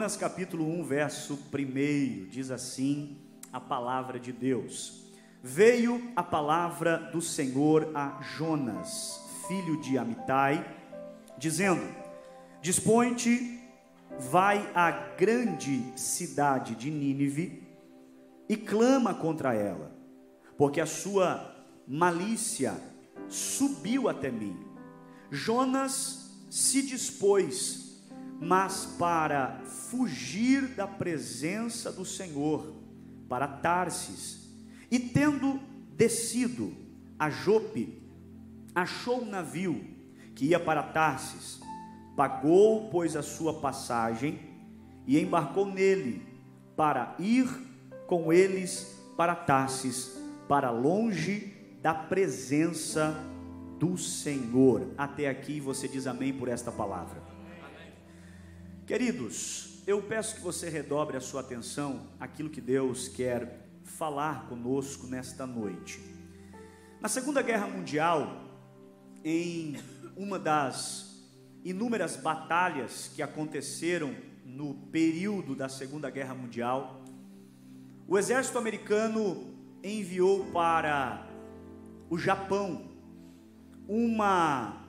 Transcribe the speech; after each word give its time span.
Jonas 0.00 0.16
capítulo 0.16 0.64
1, 0.66 0.84
verso 0.84 1.38
1, 1.52 2.28
diz 2.30 2.50
assim 2.50 3.18
a 3.52 3.60
palavra 3.60 4.18
de 4.18 4.32
Deus: 4.32 5.04
Veio 5.42 6.10
a 6.16 6.22
palavra 6.22 6.96
do 7.12 7.20
Senhor 7.20 7.90
a 7.94 8.18
Jonas, 8.22 9.20
filho 9.46 9.78
de 9.78 9.98
Amitai, 9.98 10.64
dizendo: 11.36 11.82
Dispõe-te, 12.62 13.60
vai 14.18 14.66
à 14.74 14.90
grande 14.90 15.92
cidade 15.96 16.74
de 16.76 16.90
Nínive 16.90 17.62
e 18.48 18.56
clama 18.56 19.12
contra 19.12 19.52
ela, 19.52 19.94
porque 20.56 20.80
a 20.80 20.86
sua 20.86 21.54
malícia 21.86 22.72
subiu 23.28 24.08
até 24.08 24.30
mim. 24.30 24.58
Jonas 25.30 26.40
se 26.48 26.80
dispôs 26.80 27.89
mas 28.40 28.86
para 28.98 29.60
fugir 29.64 30.68
da 30.68 30.86
presença 30.86 31.92
do 31.92 32.06
Senhor, 32.06 32.72
para 33.28 33.46
Tarsis, 33.46 34.48
e 34.90 34.98
tendo 34.98 35.60
descido 35.94 36.72
a 37.18 37.28
Jope, 37.28 38.02
achou 38.74 39.22
um 39.22 39.30
navio 39.30 39.84
que 40.34 40.46
ia 40.46 40.58
para 40.58 40.82
Tarsis, 40.82 41.60
pagou, 42.16 42.88
pois, 42.90 43.14
a 43.14 43.22
sua 43.22 43.60
passagem 43.60 44.40
e 45.06 45.20
embarcou 45.20 45.66
nele 45.66 46.22
para 46.74 47.14
ir 47.18 47.46
com 48.06 48.32
eles 48.32 48.98
para 49.16 49.34
Tarsis, 49.34 50.18
para 50.48 50.70
longe 50.70 51.52
da 51.82 51.92
presença 51.92 53.14
do 53.78 53.98
Senhor. 53.98 54.88
Até 54.96 55.28
aqui 55.28 55.60
você 55.60 55.86
diz 55.86 56.06
amém 56.06 56.32
por 56.32 56.48
esta 56.48 56.72
palavra. 56.72 57.29
Queridos, 58.90 59.84
eu 59.86 60.02
peço 60.02 60.34
que 60.34 60.40
você 60.40 60.68
redobre 60.68 61.16
a 61.16 61.20
sua 61.20 61.42
atenção 61.42 62.08
àquilo 62.18 62.50
que 62.50 62.60
Deus 62.60 63.06
quer 63.06 63.68
falar 63.84 64.48
conosco 64.48 65.06
nesta 65.06 65.46
noite. 65.46 66.00
Na 67.00 67.08
Segunda 67.08 67.40
Guerra 67.40 67.68
Mundial, 67.68 68.42
em 69.24 69.76
uma 70.16 70.40
das 70.40 71.24
inúmeras 71.62 72.16
batalhas 72.16 73.08
que 73.14 73.22
aconteceram 73.22 74.12
no 74.44 74.74
período 74.74 75.54
da 75.54 75.68
Segunda 75.68 76.10
Guerra 76.10 76.34
Mundial, 76.34 77.04
o 78.08 78.18
exército 78.18 78.58
americano 78.58 79.54
enviou 79.84 80.46
para 80.46 81.28
o 82.10 82.18
Japão 82.18 82.90
uma 83.86 84.84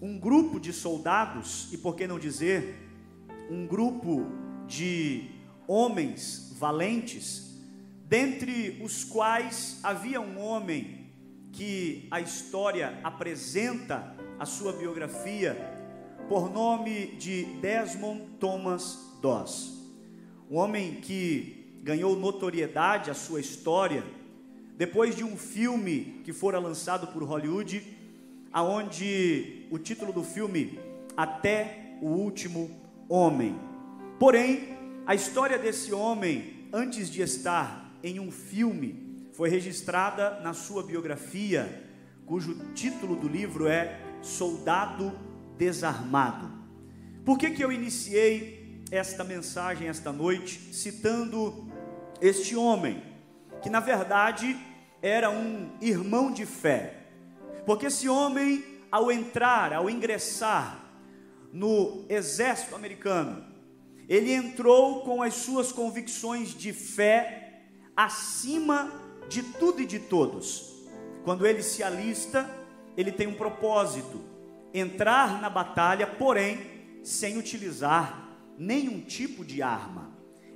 um 0.00 0.16
grupo 0.16 0.60
de 0.60 0.72
soldados 0.72 1.72
e 1.72 1.76
por 1.76 1.96
que 1.96 2.06
não 2.06 2.20
dizer 2.20 2.91
um 3.52 3.66
grupo 3.66 4.24
de 4.66 5.28
homens 5.68 6.56
valentes, 6.58 7.60
dentre 8.06 8.80
os 8.82 9.04
quais 9.04 9.78
havia 9.82 10.22
um 10.22 10.40
homem 10.40 11.10
que 11.52 12.08
a 12.10 12.18
história 12.18 12.98
apresenta 13.04 14.16
a 14.38 14.46
sua 14.46 14.72
biografia 14.72 15.54
por 16.30 16.50
nome 16.50 17.08
de 17.18 17.44
Desmond 17.60 18.22
Thomas 18.40 18.98
Doss. 19.20 19.82
Um 20.50 20.56
homem 20.56 20.94
que 21.02 21.78
ganhou 21.82 22.16
notoriedade 22.16 23.10
a 23.10 23.14
sua 23.14 23.38
história 23.38 24.02
depois 24.78 25.14
de 25.14 25.24
um 25.24 25.36
filme 25.36 26.22
que 26.24 26.32
fora 26.32 26.58
lançado 26.58 27.08
por 27.08 27.22
Hollywood, 27.22 27.86
aonde 28.50 29.66
o 29.70 29.78
título 29.78 30.10
do 30.10 30.24
filme 30.24 30.80
Até 31.14 31.98
o 32.00 32.06
último 32.06 32.81
homem. 33.12 33.60
Porém, 34.18 34.78
a 35.04 35.14
história 35.14 35.58
desse 35.58 35.92
homem, 35.92 36.66
antes 36.72 37.10
de 37.10 37.20
estar 37.20 37.92
em 38.02 38.18
um 38.18 38.30
filme, 38.30 39.28
foi 39.34 39.50
registrada 39.50 40.40
na 40.40 40.54
sua 40.54 40.82
biografia, 40.82 41.90
cujo 42.24 42.72
título 42.72 43.14
do 43.14 43.28
livro 43.28 43.68
é 43.68 44.00
Soldado 44.22 45.12
Desarmado. 45.58 46.50
Por 47.22 47.36
que, 47.36 47.50
que 47.50 47.62
eu 47.62 47.70
iniciei 47.70 48.82
esta 48.90 49.22
mensagem 49.22 49.88
esta 49.88 50.10
noite 50.10 50.74
citando 50.74 51.70
este 52.18 52.56
homem, 52.56 53.02
que 53.60 53.68
na 53.68 53.80
verdade 53.80 54.56
era 55.02 55.28
um 55.28 55.70
irmão 55.82 56.32
de 56.32 56.46
fé? 56.46 57.08
Porque 57.66 57.86
esse 57.86 58.08
homem, 58.08 58.64
ao 58.90 59.12
entrar, 59.12 59.74
ao 59.74 59.90
ingressar 59.90 60.81
no 61.52 62.04
exército 62.08 62.74
americano, 62.74 63.44
ele 64.08 64.32
entrou 64.32 65.02
com 65.02 65.22
as 65.22 65.34
suas 65.34 65.70
convicções 65.70 66.54
de 66.54 66.72
fé 66.72 67.62
acima 67.96 68.90
de 69.28 69.42
tudo 69.42 69.82
e 69.82 69.86
de 69.86 69.98
todos. 69.98 70.72
Quando 71.24 71.46
ele 71.46 71.62
se 71.62 71.82
alista, 71.82 72.48
ele 72.96 73.12
tem 73.12 73.26
um 73.26 73.34
propósito: 73.34 74.20
entrar 74.72 75.40
na 75.40 75.48
batalha, 75.48 76.06
porém, 76.06 76.58
sem 77.02 77.38
utilizar 77.38 78.28
nenhum 78.58 79.00
tipo 79.00 79.44
de 79.44 79.62
arma. 79.62 80.10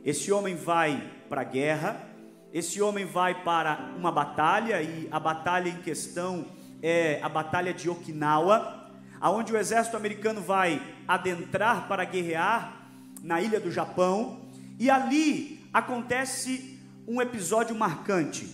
Esse 0.04 0.32
homem 0.32 0.54
vai 0.54 1.12
para 1.28 1.42
a 1.42 1.44
guerra, 1.44 2.08
esse 2.52 2.80
homem 2.80 3.04
vai 3.04 3.42
para 3.42 3.94
uma 3.96 4.10
batalha, 4.10 4.80
e 4.80 5.08
a 5.10 5.20
batalha 5.20 5.68
em 5.68 5.82
questão 5.82 6.46
é 6.82 7.20
a 7.22 7.28
Batalha 7.28 7.72
de 7.72 7.88
Okinawa 7.88 8.85
aonde 9.20 9.52
o 9.52 9.56
exército 9.56 9.96
americano 9.96 10.40
vai 10.40 10.80
adentrar 11.06 11.88
para 11.88 12.04
guerrear 12.04 12.88
na 13.22 13.40
ilha 13.40 13.58
do 13.58 13.70
Japão, 13.70 14.40
e 14.78 14.90
ali 14.90 15.66
acontece 15.72 16.78
um 17.06 17.20
episódio 17.20 17.74
marcante. 17.74 18.48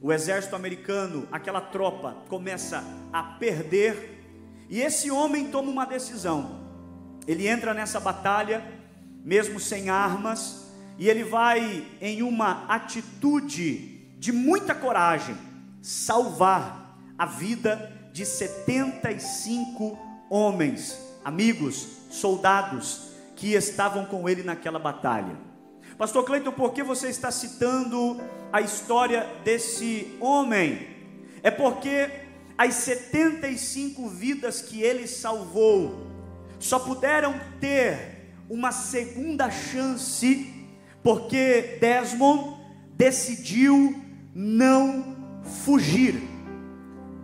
O 0.00 0.12
exército 0.12 0.56
americano, 0.56 1.28
aquela 1.30 1.60
tropa, 1.60 2.16
começa 2.28 2.84
a 3.12 3.22
perder, 3.22 4.20
e 4.68 4.80
esse 4.80 5.10
homem 5.10 5.48
toma 5.48 5.70
uma 5.70 5.84
decisão. 5.84 6.60
Ele 7.26 7.46
entra 7.46 7.72
nessa 7.72 8.00
batalha, 8.00 8.64
mesmo 9.24 9.60
sem 9.60 9.90
armas, 9.90 10.72
e 10.98 11.08
ele 11.08 11.22
vai 11.22 11.86
em 12.00 12.22
uma 12.22 12.66
atitude 12.66 14.00
de 14.18 14.32
muita 14.32 14.74
coragem 14.74 15.36
salvar 15.80 16.96
a 17.16 17.26
vida 17.26 18.01
de 18.12 18.26
75 18.26 19.98
homens, 20.28 20.98
amigos, 21.24 21.86
soldados 22.10 23.12
que 23.34 23.54
estavam 23.54 24.04
com 24.04 24.28
ele 24.28 24.42
naquela 24.42 24.78
batalha. 24.78 25.36
Pastor 25.96 26.24
Cleiton, 26.24 26.52
por 26.52 26.72
que 26.72 26.82
você 26.82 27.08
está 27.08 27.30
citando 27.30 28.20
a 28.52 28.60
história 28.60 29.26
desse 29.44 30.16
homem? 30.20 30.86
É 31.42 31.50
porque 31.50 32.10
as 32.56 32.74
75 32.74 34.08
vidas 34.08 34.60
que 34.60 34.82
ele 34.82 35.06
salvou 35.06 36.06
só 36.58 36.78
puderam 36.78 37.34
ter 37.60 38.30
uma 38.48 38.70
segunda 38.70 39.50
chance 39.50 40.52
porque 41.02 41.78
Desmond 41.80 42.56
decidiu 42.94 44.00
não 44.34 45.42
fugir. 45.64 46.31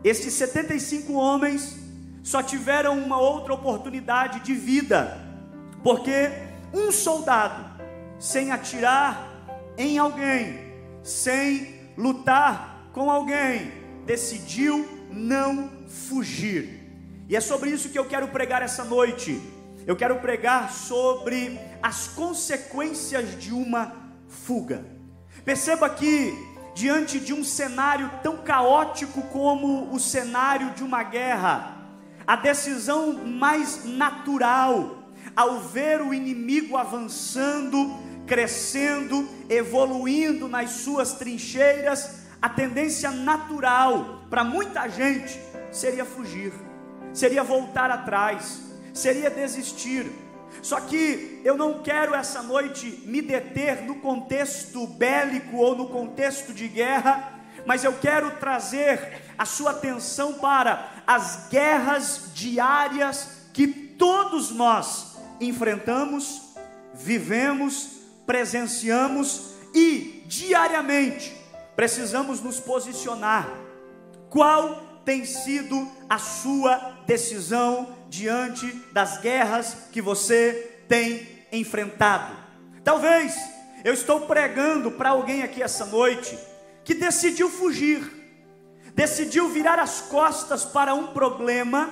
Estes 0.05 0.35
75 0.35 1.13
homens 1.13 1.77
só 2.23 2.43
tiveram 2.43 2.99
uma 2.99 3.19
outra 3.19 3.55
oportunidade 3.55 4.41
de 4.41 4.55
vida, 4.55 5.19
porque 5.83 6.31
um 6.73 6.93
soldado, 6.93 7.65
sem 8.19 8.51
atirar 8.53 9.29
em 9.77 9.99
alguém, 9.99 10.59
sem 11.03 11.75
lutar 11.97 12.91
com 12.93 13.11
alguém, 13.11 13.73
decidiu 14.05 14.87
não 15.11 15.71
fugir. 15.89 16.79
E 17.29 17.37
é 17.37 17.41
sobre 17.41 17.71
isso 17.71 17.91
que 17.91 17.99
eu 17.99 18.05
quero 18.05 18.29
pregar 18.29 18.63
essa 18.63 18.85
noite. 18.85 19.41
Eu 19.87 19.97
quero 19.97 20.17
pregar 20.17 20.73
sobre 20.73 21.59
as 21.83 22.09
consequências 22.09 23.39
de 23.41 23.53
uma 23.53 23.95
fuga. 24.29 24.85
Perceba 25.45 25.89
que 25.89 26.35
diante 26.79 27.19
de 27.19 27.35
um 27.35 27.43
cenário 27.43 28.09
tão 28.23 28.37
caótico 28.37 29.21
como 29.23 29.93
o 29.93 29.99
cenário 29.99 30.71
de 30.75 30.85
uma 30.85 31.03
guerra, 31.03 31.77
a 32.25 32.37
decisão 32.37 33.15
mais 33.15 33.85
natural, 33.85 35.11
ao 35.35 35.59
ver 35.59 36.01
o 36.01 36.15
inimigo 36.15 36.77
avançando, 36.77 37.99
crescendo, 38.29 39.29
evoluindo 39.51 40.47
nas 40.47 40.71
suas 40.71 41.15
trincheiras, 41.15 42.21
a 42.41 42.49
tendência 42.49 43.11
natural 43.11 44.23
para 44.31 44.45
muita 44.45 44.87
gente 44.87 45.37
seria 45.73 46.05
fugir, 46.05 46.53
seria 47.13 47.43
voltar 47.43 47.91
atrás, 47.91 48.61
seria 48.95 49.29
desistir 49.29 50.07
só 50.63 50.81
que 50.81 51.41
eu 51.45 51.57
não 51.57 51.83
quero 51.83 52.15
essa 52.15 52.43
noite 52.43 53.03
me 53.07 53.23
deter 53.23 53.83
no 53.83 53.97
contexto 53.97 54.87
bélico 54.87 55.57
ou 55.57 55.77
no 55.77 55.89
contexto 55.89 56.53
de 56.53 56.69
guerra, 56.69 57.33
mas 57.67 57.85
eu 57.85 57.93
quero 57.95 58.31
trazer 58.33 59.23
a 59.37 59.45
sua 59.45 59.73
atenção 59.73 60.35
para 60.35 60.91
as 61.07 61.49
guerras 61.49 62.31
diárias 62.35 63.49
que 63.53 63.67
todos 63.67 64.51
nós 64.51 65.17
enfrentamos, 65.41 66.55
vivemos, 66.95 67.99
presenciamos 68.27 69.53
e 69.75 70.25
diariamente 70.27 71.37
precisamos 71.77 72.41
nos 72.41 72.59
posicionar. 72.59 73.49
Qual 74.29 74.83
tem 75.05 75.25
sido 75.25 75.89
a 76.09 76.19
sua 76.19 76.77
decisão 77.07 77.97
diante 78.09 78.67
das 78.93 79.19
guerras 79.19 79.77
que 79.93 80.01
você 80.01 80.83
tem 80.89 81.27
enfrentado? 81.53 82.35
Talvez 82.83 83.37
eu 83.85 83.95
estou 83.95 84.23
pregando 84.23 84.91
para 84.91 85.11
alguém 85.11 85.43
aqui 85.43 85.63
essa 85.63 85.85
noite 85.85 86.37
que 86.85 86.95
decidiu 86.95 87.49
fugir, 87.51 88.03
decidiu 88.95 89.49
virar 89.49 89.79
as 89.79 90.01
costas 90.01 90.65
para 90.65 90.95
um 90.95 91.09
problema 91.09 91.91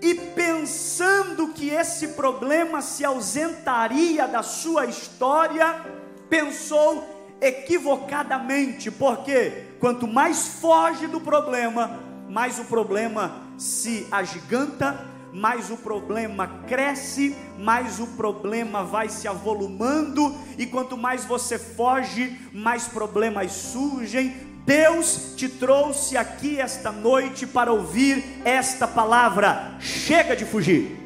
e 0.00 0.14
pensando 0.14 1.48
que 1.48 1.70
esse 1.70 2.08
problema 2.08 2.82
se 2.82 3.04
ausentaria 3.04 4.28
da 4.28 4.42
sua 4.42 4.86
história, 4.86 5.84
pensou 6.28 7.16
equivocadamente, 7.40 8.90
porque 8.90 9.64
quanto 9.80 10.06
mais 10.06 10.48
foge 10.48 11.06
do 11.06 11.20
problema, 11.20 12.00
mais 12.28 12.58
o 12.58 12.64
problema 12.64 13.42
se 13.56 14.06
agiganta, 14.10 15.06
mais 15.32 15.70
o 15.70 15.76
problema 15.76 16.46
cresce, 16.66 17.36
mais 17.58 18.00
o 18.00 18.06
problema 18.06 18.82
vai 18.82 19.08
se 19.08 19.28
avolumando, 19.28 20.34
e 20.56 20.66
quanto 20.66 20.96
mais 20.96 21.24
você 21.24 21.58
foge, 21.58 22.38
mais 22.52 22.86
problemas 22.86 23.52
surgem. 23.52 24.48
Deus 24.64 25.32
te 25.36 25.48
trouxe 25.48 26.16
aqui 26.16 26.60
esta 26.60 26.92
noite 26.92 27.46
para 27.46 27.72
ouvir 27.72 28.42
esta 28.44 28.86
palavra: 28.86 29.76
chega 29.80 30.36
de 30.36 30.44
fugir, 30.44 30.96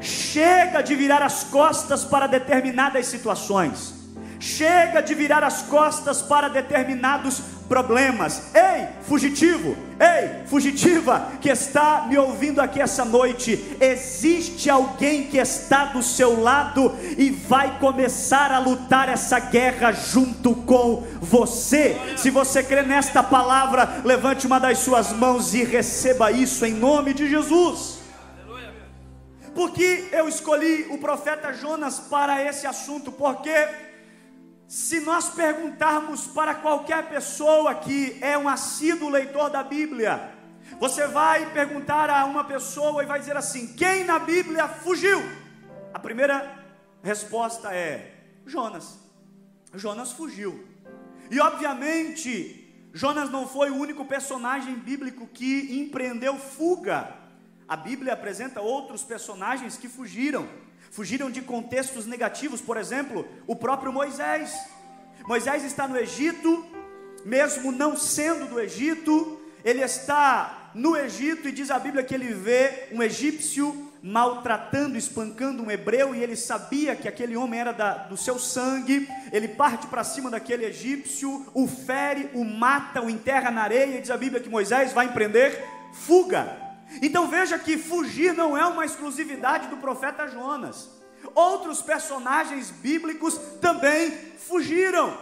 chega 0.00 0.82
de 0.82 0.94
virar 0.94 1.22
as 1.22 1.44
costas 1.44 2.04
para 2.04 2.26
determinadas 2.26 3.06
situações. 3.06 3.94
Chega 4.38 5.00
de 5.00 5.14
virar 5.14 5.42
as 5.42 5.62
costas 5.62 6.20
para 6.20 6.48
determinados 6.48 7.40
problemas. 7.68 8.54
Ei, 8.54 8.88
fugitivo, 9.02 9.76
ei, 9.98 10.46
fugitiva 10.46 11.32
que 11.40 11.48
está 11.48 12.06
me 12.08 12.16
ouvindo 12.16 12.60
aqui 12.60 12.80
essa 12.80 13.04
noite, 13.04 13.76
existe 13.80 14.70
alguém 14.70 15.26
que 15.26 15.38
está 15.38 15.86
do 15.86 16.02
seu 16.02 16.40
lado 16.42 16.94
e 17.16 17.30
vai 17.30 17.78
começar 17.78 18.52
a 18.52 18.58
lutar 18.58 19.08
essa 19.08 19.38
guerra 19.38 19.92
junto 19.92 20.54
com 20.54 21.04
você. 21.20 21.96
Se 22.16 22.30
você 22.30 22.62
crê 22.62 22.82
nesta 22.82 23.22
palavra, 23.22 24.02
levante 24.04 24.46
uma 24.46 24.58
das 24.58 24.78
suas 24.78 25.12
mãos 25.12 25.54
e 25.54 25.64
receba 25.64 26.30
isso 26.30 26.64
em 26.64 26.72
nome 26.72 27.12
de 27.12 27.28
Jesus. 27.28 27.96
Por 29.56 29.70
que 29.70 30.08
eu 30.12 30.28
escolhi 30.28 30.86
o 30.90 30.98
profeta 30.98 31.50
Jonas 31.50 31.98
para 31.98 32.44
esse 32.44 32.66
assunto? 32.66 33.10
Porque 33.10 33.50
se 34.68 35.00
nós 35.00 35.28
perguntarmos 35.28 36.26
para 36.26 36.54
qualquer 36.54 37.08
pessoa 37.08 37.74
que 37.74 38.18
é 38.20 38.36
um 38.36 38.48
assíduo 38.48 39.08
leitor 39.08 39.48
da 39.48 39.62
Bíblia, 39.62 40.32
você 40.80 41.06
vai 41.06 41.52
perguntar 41.52 42.10
a 42.10 42.24
uma 42.24 42.42
pessoa 42.42 43.02
e 43.02 43.06
vai 43.06 43.20
dizer 43.20 43.36
assim: 43.36 43.74
quem 43.74 44.04
na 44.04 44.18
Bíblia 44.18 44.66
fugiu? 44.66 45.22
A 45.94 45.98
primeira 45.98 46.64
resposta 47.02 47.72
é 47.72 48.12
Jonas. 48.44 48.98
Jonas 49.72 50.12
fugiu. 50.12 50.66
E 51.30 51.38
obviamente, 51.40 52.88
Jonas 52.92 53.30
não 53.30 53.46
foi 53.46 53.70
o 53.70 53.76
único 53.76 54.04
personagem 54.04 54.74
bíblico 54.74 55.26
que 55.28 55.80
empreendeu 55.80 56.36
fuga. 56.36 57.14
A 57.68 57.76
Bíblia 57.76 58.14
apresenta 58.14 58.60
outros 58.60 59.02
personagens 59.02 59.76
que 59.76 59.88
fugiram 59.88 60.48
fugiram 60.90 61.30
de 61.30 61.42
contextos 61.42 62.06
negativos, 62.06 62.60
por 62.60 62.76
exemplo, 62.76 63.26
o 63.46 63.54
próprio 63.54 63.92
Moisés. 63.92 64.52
Moisés 65.26 65.64
está 65.64 65.88
no 65.88 65.96
Egito, 65.96 66.64
mesmo 67.24 67.72
não 67.72 67.96
sendo 67.96 68.46
do 68.46 68.60
Egito, 68.60 69.40
ele 69.64 69.82
está 69.82 70.70
no 70.74 70.96
Egito 70.96 71.48
e 71.48 71.52
diz 71.52 71.70
a 71.70 71.78
Bíblia 71.78 72.04
que 72.04 72.14
ele 72.14 72.32
vê 72.32 72.88
um 72.92 73.02
egípcio 73.02 73.90
maltratando, 74.02 74.96
espancando 74.96 75.64
um 75.64 75.70
hebreu, 75.70 76.14
e 76.14 76.22
ele 76.22 76.36
sabia 76.36 76.94
que 76.94 77.08
aquele 77.08 77.36
homem 77.36 77.58
era 77.58 77.72
da, 77.72 77.94
do 77.94 78.16
seu 78.16 78.38
sangue. 78.38 79.08
Ele 79.32 79.48
parte 79.48 79.88
para 79.88 80.04
cima 80.04 80.30
daquele 80.30 80.64
egípcio, 80.64 81.44
o 81.52 81.66
fere, 81.66 82.30
o 82.32 82.44
mata, 82.44 83.02
o 83.02 83.10
enterra 83.10 83.50
na 83.50 83.62
areia, 83.62 83.96
e 83.96 84.00
diz 84.00 84.10
a 84.10 84.16
Bíblia 84.16 84.40
que 84.40 84.48
Moisés 84.48 84.92
vai 84.92 85.06
empreender 85.06 85.60
fuga. 85.92 86.65
Então 87.02 87.28
veja 87.28 87.58
que 87.58 87.76
fugir 87.76 88.32
não 88.34 88.56
é 88.56 88.64
uma 88.66 88.84
exclusividade 88.84 89.68
do 89.68 89.76
profeta 89.76 90.26
Jonas. 90.28 90.88
Outros 91.34 91.82
personagens 91.82 92.70
bíblicos 92.70 93.38
também 93.60 94.10
fugiram. 94.38 95.18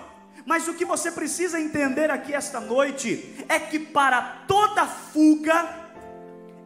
Mas 0.46 0.68
o 0.68 0.74
que 0.74 0.84
você 0.84 1.10
precisa 1.10 1.58
entender 1.58 2.10
aqui 2.10 2.34
esta 2.34 2.60
noite 2.60 3.44
é 3.48 3.58
que 3.58 3.78
para 3.78 4.44
toda 4.46 4.86
fuga 4.86 5.68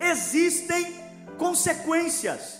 existem 0.00 0.96
consequências. 1.36 2.58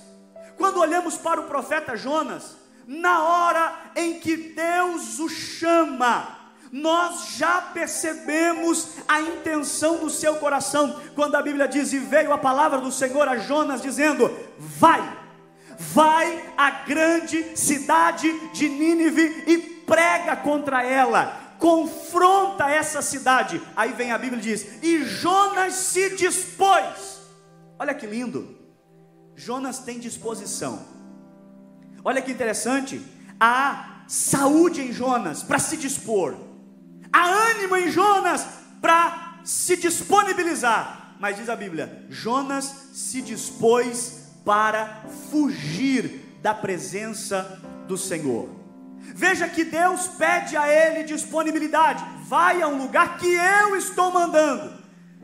Quando 0.57 0.81
olhamos 0.81 1.17
para 1.17 1.41
o 1.41 1.45
profeta 1.45 1.97
Jonas, 1.97 2.57
na 2.87 3.23
hora 3.23 3.93
em 3.97 4.19
que 4.21 4.37
Deus 4.37 5.19
o 5.19 5.29
chama, 5.29 6.38
nós 6.73 7.37
já 7.37 7.61
percebemos 7.63 8.89
a 9.07 9.21
intenção 9.21 9.99
do 9.99 10.11
seu 10.11 10.37
coração, 10.37 11.01
quando 11.15 11.35
a 11.35 11.43
Bíblia 11.43 11.67
diz: 11.67 11.93
E 11.93 11.99
veio 11.99 12.33
a 12.33 12.39
palavra 12.39 12.79
do 12.79 12.93
Senhor 12.93 13.27
a 13.29 13.39
Jonas, 13.39 13.81
dizendo: 13.81 14.31
Vai, 14.59 15.19
vai 15.79 16.53
à 16.57 16.71
grande 16.71 17.57
cidade 17.57 18.31
de 18.51 18.69
Nínive 18.69 19.45
e 19.47 19.59
prega 19.59 20.37
contra 20.37 20.83
ela, 20.83 21.55
confronta 21.59 22.69
essa 22.71 23.01
cidade. 23.01 23.61
Aí 23.75 23.93
vem 23.93 24.13
a 24.13 24.19
Bíblia 24.19 24.41
e 24.41 24.43
diz: 24.43 24.83
E 24.83 25.05
Jonas 25.05 25.75
se 25.75 26.11
dispôs. 26.17 27.19
Olha 27.79 27.95
que 27.95 28.07
lindo, 28.07 28.57
Jonas 29.35 29.79
tem 29.79 29.99
disposição. 29.99 30.99
Olha 32.05 32.21
que 32.23 32.31
interessante, 32.31 33.03
há 33.41 34.03
saúde 34.07 34.83
em 34.83 34.93
Jonas 34.93 35.43
para 35.43 35.59
se 35.59 35.77
dispor 35.77 36.48
há 37.13 37.27
ânimo 37.27 37.77
em 37.77 37.91
Jonas 37.91 38.47
para 38.81 39.41
se 39.45 39.77
disponibilizar. 39.77 41.17
Mas 41.19 41.37
diz 41.37 41.49
a 41.49 41.57
Bíblia: 41.57 42.07
Jonas 42.09 42.91
se 42.93 43.21
dispôs 43.23 44.29
para 44.45 45.03
fugir 45.31 46.39
da 46.43 46.55
presença 46.55 47.61
do 47.87 47.97
Senhor. 47.97 48.49
Veja 49.01 49.49
que 49.49 49.65
Deus 49.65 50.07
pede 50.07 50.57
a 50.57 50.69
ele 50.69 51.05
disponibilidade. 51.05 52.05
Vai 52.25 52.63
a 52.63 52.69
um 52.69 52.79
lugar 52.79 53.19
que 53.19 53.27
eu 53.27 53.77
estou 53.77 54.13
mandando. 54.13 54.79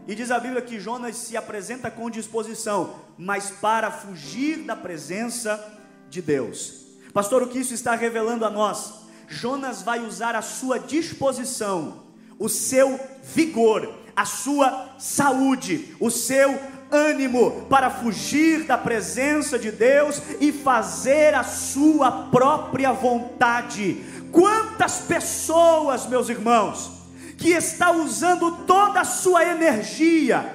E 0.07 0.15
diz 0.15 0.31
a 0.31 0.39
Bíblia 0.39 0.61
que 0.61 0.81
Jonas 0.81 1.17
se 1.17 1.37
apresenta 1.37 1.91
com 1.91 2.11
disposição, 2.11 2.97
mas 3.17 3.51
para 3.51 3.91
fugir 3.91 4.59
da 4.65 4.77
presença 4.77 5.63
de 6.11 6.21
Deus. 6.21 6.85
Pastor, 7.13 7.43
o 7.43 7.49
que 7.49 7.59
isso 7.59 7.73
está 7.73 7.95
revelando 7.95 8.45
a 8.45 8.51
nós? 8.51 9.04
Jonas 9.29 9.83
vai 9.83 10.01
usar 10.01 10.35
a 10.35 10.43
sua 10.43 10.79
disposição, 10.79 12.05
o 12.39 12.49
seu 12.49 12.99
vigor, 13.23 13.93
a 14.15 14.25
sua 14.25 14.95
saúde, 14.99 15.95
o 15.99 16.11
seu 16.11 16.59
ânimo 16.91 17.67
para 17.69 17.91
fugir 17.91 18.65
da 18.65 18.79
presença 18.79 19.59
de 19.59 19.71
Deus 19.71 20.21
e 20.41 20.53
fazer 20.53 21.35
a 21.35 21.43
sua 21.43 22.29
própria 22.31 22.93
vontade. 22.93 24.05
Quantas 24.31 24.99
pessoas, 24.99 26.07
meus 26.07 26.29
irmãos, 26.29 26.91
que 27.37 27.51
está 27.51 27.91
usando 27.91 28.65
toda 28.65 29.01
a 29.01 29.05
sua 29.05 29.45
energia, 29.45 30.55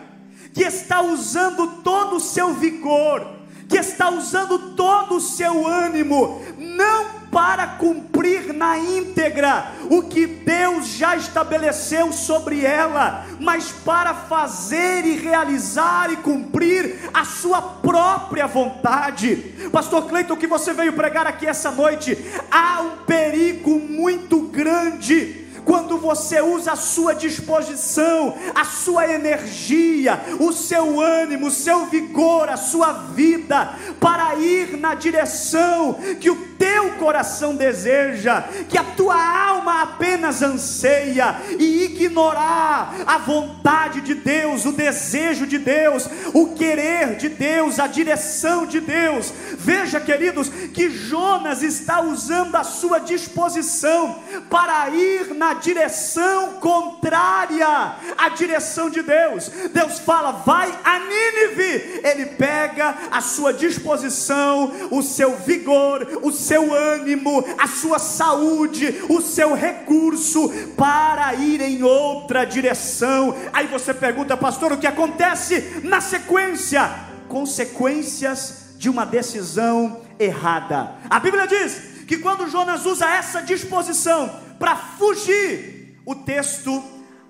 que 0.54 0.64
está 0.64 1.02
usando 1.02 1.82
todo 1.84 2.16
o 2.16 2.20
seu 2.20 2.54
vigor, 2.54 3.39
que 3.70 3.78
está 3.78 4.10
usando 4.10 4.74
todo 4.76 5.16
o 5.16 5.22
seu 5.22 5.68
ânimo, 5.68 6.42
não 6.58 7.20
para 7.32 7.68
cumprir 7.68 8.52
na 8.52 8.80
íntegra 8.80 9.72
o 9.92 10.02
que 10.02 10.26
Deus 10.26 10.88
já 10.88 11.16
estabeleceu 11.16 12.12
sobre 12.12 12.66
ela, 12.66 13.28
mas 13.40 13.72
para 13.72 14.16
fazer 14.16 15.06
e 15.06 15.16
realizar 15.16 16.12
e 16.12 16.18
cumprir 16.18 16.98
a 17.14 17.24
sua 17.24 17.62
própria 17.62 18.48
vontade. 18.48 19.36
Pastor 19.72 20.08
Cleiton, 20.08 20.34
o 20.34 20.38
que 20.38 20.48
você 20.48 20.74
veio 20.74 20.94
pregar 20.94 21.28
aqui 21.28 21.46
essa 21.46 21.70
noite? 21.70 22.18
Há 22.50 22.82
um 22.82 23.06
perigo 23.06 23.80
muito 23.80 24.40
grande 24.42 25.49
quando 25.70 26.00
você 26.00 26.42
usa 26.42 26.72
a 26.72 26.76
sua 26.76 27.14
disposição, 27.14 28.36
a 28.56 28.66
sua 28.66 29.08
energia, 29.08 30.20
o 30.40 30.52
seu 30.52 31.00
ânimo, 31.00 31.46
o 31.46 31.52
seu 31.52 31.86
vigor, 31.86 32.50
a 32.50 32.58
sua 32.58 32.92
vida 32.92 33.76
para 34.00 34.34
ir 34.38 34.76
na 34.78 34.96
direção 34.96 35.94
que 36.20 36.28
o 36.28 36.49
teu 36.60 36.92
coração 36.96 37.56
deseja, 37.56 38.42
que 38.68 38.78
a 38.78 38.84
tua 38.84 39.16
alma 39.16 39.82
apenas 39.82 40.42
anseia, 40.42 41.38
e 41.58 41.86
ignorar 41.86 42.94
a 43.08 43.18
vontade 43.18 44.02
de 44.02 44.14
Deus, 44.14 44.66
o 44.66 44.74
desejo 44.74 45.48
de 45.48 45.58
Deus, 45.58 46.08
o 46.34 46.54
querer 46.54 47.16
de 47.16 47.30
Deus, 47.30 47.80
a 47.80 47.88
direção 47.88 48.66
de 48.66 48.82
Deus. 48.82 49.34
Veja, 49.58 50.00
queridos, 50.00 50.50
que 50.50 50.90
Jonas 50.90 51.64
está 51.64 52.02
usando 52.02 52.56
a 52.56 52.64
sua 52.64 53.00
disposição 53.00 54.20
para 54.50 54.90
ir 54.90 55.34
na 55.34 55.54
direção 55.54 56.54
contrária 56.60 57.96
à 58.18 58.30
direção 58.30 58.90
de 58.90 59.02
Deus. 59.02 59.50
Deus 59.74 60.00
fala, 60.00 60.32
vai 60.32 60.78
a 60.84 61.00
Nínive. 61.00 62.02
Ele 62.04 62.26
pega 62.26 62.96
a 63.10 63.22
sua 63.22 63.54
disposição, 63.54 64.72
o 64.92 65.02
seu 65.02 65.38
vigor, 65.38 66.20
o 66.22 66.32
seu 66.32 66.49
ânimo, 66.56 67.44
a 67.58 67.68
sua 67.68 68.00
saúde, 68.00 69.04
o 69.10 69.22
seu 69.22 69.54
recurso 69.54 70.50
para 70.76 71.34
ir 71.36 71.62
em 71.62 71.84
outra 71.84 72.46
direção. 72.46 73.36
Aí 73.52 73.68
você 73.68 73.94
pergunta, 73.94 74.38
pastor, 74.38 74.72
o 74.72 74.78
que 74.78 74.88
acontece 74.88 75.82
na 75.84 76.02
sequência? 76.02 76.90
Consequências 77.28 78.76
de 78.78 78.90
uma 78.90 79.06
decisão 79.06 80.02
errada. 80.18 80.96
A 81.10 81.20
Bíblia 81.20 81.46
diz 81.46 82.06
que 82.08 82.18
quando 82.18 82.50
Jonas 82.50 82.86
usa 82.86 83.06
essa 83.10 83.42
disposição 83.42 84.40
para 84.58 84.76
fugir, 84.76 86.02
o 86.06 86.16
texto 86.16 86.84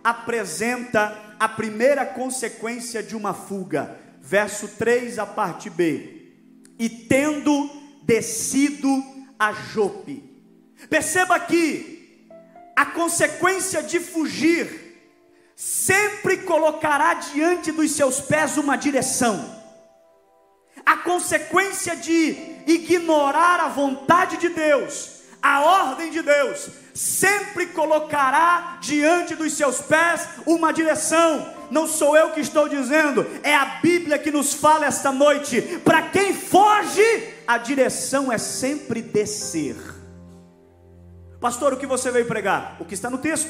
apresenta 0.03 1.15
a 1.39 1.47
primeira 1.47 2.05
consequência 2.05 3.01
de 3.01 3.15
uma 3.15 3.33
fuga. 3.33 3.97
Verso 4.21 4.67
3, 4.67 5.19
a 5.19 5.25
parte 5.25 5.69
B. 5.69 6.17
E 6.77 6.87
tendo 6.87 7.69
descido 8.03 9.03
a 9.37 9.51
Jope. 9.53 10.23
Perceba 10.89 11.39
que 11.39 12.27
a 12.75 12.85
consequência 12.85 13.83
de 13.83 13.99
fugir 13.99 14.89
sempre 15.55 16.37
colocará 16.37 17.15
diante 17.15 17.71
dos 17.71 17.91
seus 17.91 18.21
pés 18.21 18.57
uma 18.57 18.77
direção. 18.77 19.57
A 20.85 20.97
consequência 20.97 21.95
de 21.95 22.37
ignorar 22.65 23.59
a 23.59 23.67
vontade 23.67 24.37
de 24.37 24.49
Deus, 24.49 25.19
a 25.41 25.61
ordem 25.61 26.11
de 26.11 26.21
Deus, 26.21 26.69
sempre 26.93 27.67
colocará 27.67 28.77
diante 28.81 29.35
dos 29.35 29.53
seus 29.53 29.81
pés 29.81 30.27
uma 30.45 30.71
direção. 30.71 31.58
Não 31.71 31.87
sou 31.87 32.15
eu 32.17 32.31
que 32.31 32.39
estou 32.39 32.67
dizendo, 32.67 33.25
é 33.43 33.55
a 33.55 33.79
Bíblia 33.81 34.17
que 34.17 34.31
nos 34.31 34.53
fala 34.53 34.85
esta 34.85 35.11
noite. 35.11 35.61
Para 35.83 36.03
quem 36.03 36.33
foge, 36.33 37.33
a 37.47 37.57
direção 37.57 38.31
é 38.31 38.37
sempre 38.37 39.01
descer. 39.01 39.75
Pastor, 41.39 41.73
o 41.73 41.77
que 41.77 41.85
você 41.85 42.11
veio 42.11 42.25
pregar? 42.25 42.77
O 42.79 42.85
que 42.85 42.93
está 42.93 43.09
no 43.09 43.17
texto. 43.17 43.49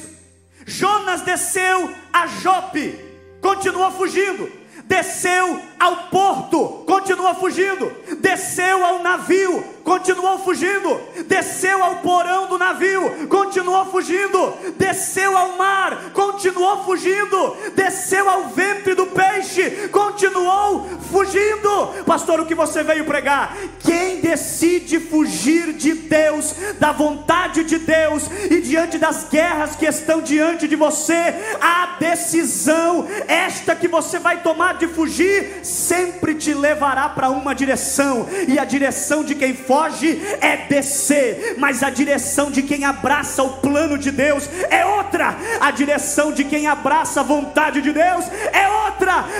Jonas 0.66 1.22
desceu 1.22 1.92
a 2.12 2.26
Jope, 2.26 2.98
continuou 3.40 3.90
fugindo 3.92 4.60
desceu 4.90 5.62
ao 5.80 5.96
porto, 6.10 6.84
continua 6.86 7.34
fugindo, 7.34 7.90
desceu 8.20 8.84
ao 8.84 9.02
navio, 9.02 9.64
continuou 9.82 10.38
fugindo, 10.40 11.00
desceu 11.26 11.82
ao 11.82 11.96
porão 11.96 12.48
do 12.48 12.58
navio, 12.58 13.26
continuou 13.28 13.86
fugindo, 13.86 14.52
desceu 14.76 15.34
ao 15.34 15.56
mar, 15.56 16.10
continuou 16.12 16.84
fugindo, 16.84 17.56
desceu 17.74 18.28
ao 18.28 18.48
ventre 18.48 18.94
do 18.94 19.06
peixe, 19.06 19.88
continuou 19.90 20.86
fugindo. 21.10 22.04
Pastor, 22.04 22.40
o 22.40 22.46
que 22.46 22.54
você 22.54 22.82
veio 22.82 23.06
pregar? 23.06 23.56
Quem 23.78 24.20
decide 24.20 25.00
fugir 25.00 25.72
de 25.72 25.94
Deus, 25.94 26.54
da 26.78 26.92
vontade 26.92 27.64
de 27.64 27.78
Deus 27.78 28.24
e 28.50 28.60
diante 28.60 28.98
das 28.98 29.24
guerras 29.30 29.76
que 29.76 29.86
estão 29.86 30.20
diante 30.20 30.68
de 30.68 30.76
você, 30.76 31.34
a 31.58 31.96
decisão 31.98 33.08
esta 33.26 33.74
que 33.74 33.88
você 33.88 34.18
vai 34.18 34.42
tomar 34.42 34.74
de 34.74 34.86
fugir 34.86 35.64
sempre 35.70 36.34
te 36.34 36.52
levará 36.52 37.08
para 37.08 37.30
uma 37.30 37.54
direção, 37.54 38.26
e 38.48 38.58
a 38.58 38.64
direção 38.64 39.24
de 39.24 39.34
quem 39.34 39.54
foge 39.54 40.20
é 40.40 40.56
descer, 40.68 41.54
mas 41.58 41.82
a 41.82 41.90
direção 41.90 42.50
de 42.50 42.62
quem 42.62 42.84
abraça 42.84 43.42
o 43.42 43.58
plano 43.58 43.96
de 43.96 44.10
Deus 44.10 44.48
é 44.68 44.84
outra, 44.84 45.36
a 45.60 45.70
direção 45.70 46.32
de 46.32 46.44
quem 46.44 46.66
abraça 46.66 47.20
a 47.20 47.24
vontade 47.24 47.80
de 47.80 47.92
Deus 47.92 48.24
é 48.52 48.68
outra, 48.68 48.79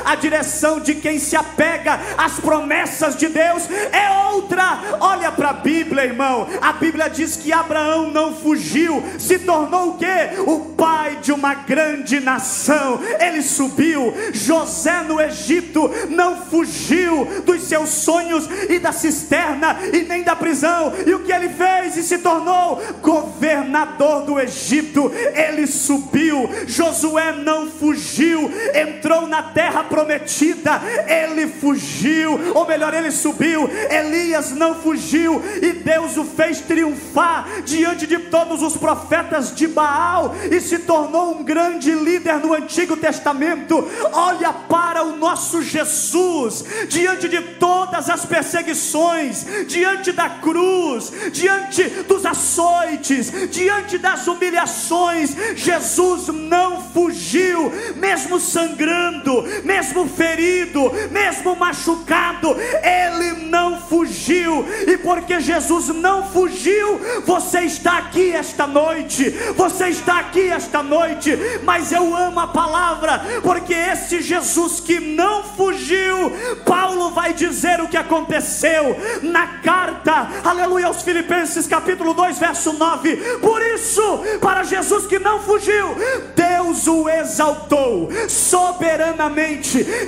a 0.05 0.15
direção 0.15 0.81
de 0.81 0.95
quem 0.95 1.19
se 1.19 1.37
apega 1.37 1.99
às 2.17 2.39
promessas 2.41 3.17
de 3.17 3.29
Deus 3.29 3.69
é 3.93 4.11
outra. 4.33 4.79
Olha 5.01 5.31
para 5.33 5.51
a 5.51 5.55
Bíblia, 5.55 6.05
irmão, 6.05 6.47
a 6.61 6.73
Bíblia 6.73 7.09
diz 7.09 7.37
que 7.37 7.53
Abraão 7.53 8.11
não 8.11 8.35
fugiu, 8.35 9.03
se 9.19 9.39
tornou 9.39 9.91
o 9.91 9.99
que? 9.99 10.41
O 10.47 10.75
pai 10.77 11.19
de 11.23 11.33
uma 11.33 11.55
grande 11.55 12.21
nação, 12.21 13.01
ele 13.19 13.43
subiu, 13.43 14.13
José 14.33 15.03
no 15.03 15.21
Egito 15.21 15.91
não 16.09 16.37
fugiu 16.37 17.25
dos 17.45 17.63
seus 17.65 17.91
sonhos 17.91 18.49
e 18.69 18.79
da 18.79 18.93
cisterna 18.93 19.77
e 19.93 20.03
nem 20.03 20.23
da 20.23 20.35
prisão. 20.35 20.93
E 21.07 21.15
o 21.15 21.21
que 21.21 21.33
ele 21.33 21.49
fez 21.49 21.97
e 21.97 22.03
se 22.03 22.19
tornou 22.19 22.81
governador 23.01 24.23
do 24.25 24.39
Egito. 24.39 25.11
Ele 25.35 25.67
subiu. 25.67 26.49
Josué 26.67 27.33
não 27.33 27.71
fugiu, 27.71 28.51
entrou 28.75 29.27
na 29.27 29.40
terra 29.43 29.85
prometida. 29.85 30.81
Ele 31.07 31.47
fugiu, 31.47 32.53
ou 32.55 32.67
melhor, 32.67 32.95
ele 32.95 33.11
subiu. 33.11 33.69
Elias 33.91 34.53
não 34.53 34.75
fugiu 34.75 35.43
e 35.63 35.73
Deus 35.73 36.17
o 36.17 36.25
fez 36.25 36.61
triunfar 36.61 37.47
diante 37.65 38.07
de 38.07 38.19
todos 38.19 38.63
os 38.63 38.77
profetas 38.77 39.55
de 39.55 39.67
Baal 39.67 40.35
e 40.51 40.61
se 40.61 40.81
tornou 40.81 41.39
um 41.39 41.45
grande 41.45 41.93
líder 41.93 42.39
no 42.39 42.55
Antigo 42.55 42.97
Testamento. 42.97 43.87
Olha 44.13 44.53
para 44.53 45.03
o 45.05 45.17
nosso 45.17 45.63
Jesus 45.63 46.65
diante 46.89 47.29
de 47.29 47.41
todas 47.41 48.09
as 48.09 48.25
perseguições, 48.25 49.47
diante 49.67 50.13
da 50.13 50.29
cruz, 50.29 51.13
diante 51.33 51.85
dos 52.05 52.25
açoites, 52.25 53.33
diante 53.51 53.99
das 53.99 54.27
humilhações, 54.27 55.37
Jesus 55.57 56.29
não 56.29 56.83
fugiu, 56.93 57.73
mesmo 57.97 58.39
sangrando, 58.39 59.30
mesmo 59.65 60.09
ferido, 60.09 60.91
mesmo 61.11 61.57
machucado, 61.57 62.57
ele 62.83 63.47
não 63.47 63.81
fugiu, 63.81 64.67
e 64.87 64.97
porque 64.99 65.41
Jesus 65.41 65.89
não 65.89 66.31
fugiu, 66.31 67.01
você 67.25 67.61
está 67.61 67.99
aqui 67.99 68.33
esta 68.33 68.67
noite, 68.67 69.31
você 69.57 69.89
está 69.89 70.19
aqui 70.19 70.49
esta 70.49 70.83
noite, 70.83 71.39
mas 71.63 71.93
eu 71.93 72.17
amo 72.17 72.41
a 72.41 72.49
palavra, 72.49 73.21
porque 73.43 73.75
esse 73.75 74.21
Jesus 74.21 74.81
que 74.81 74.99
não 74.99 75.45
fugiu, 75.45 76.33
Paulo 76.65 77.11
vai 77.11 77.33
dizer 77.33 77.81
o 77.81 77.89
que 77.89 77.97
aconteceu 77.97 78.97
na 79.23 79.47
carta, 79.59 80.29
aleluia, 80.45 80.87
aos 80.87 81.03
Filipenses, 81.03 81.67
capítulo 81.67 82.15
2, 82.15 82.39
verso 82.39 82.73
9. 82.73 83.17
Por 83.41 83.61
isso, 83.63 84.01
para 84.41 84.63
Jesus 84.63 85.07
que 85.07 85.19
não 85.19 85.41
fugiu, 85.41 85.95
Deus 86.35 86.87
o 86.87 87.09
exaltou 87.09 88.09
soberanamente 88.29 89.20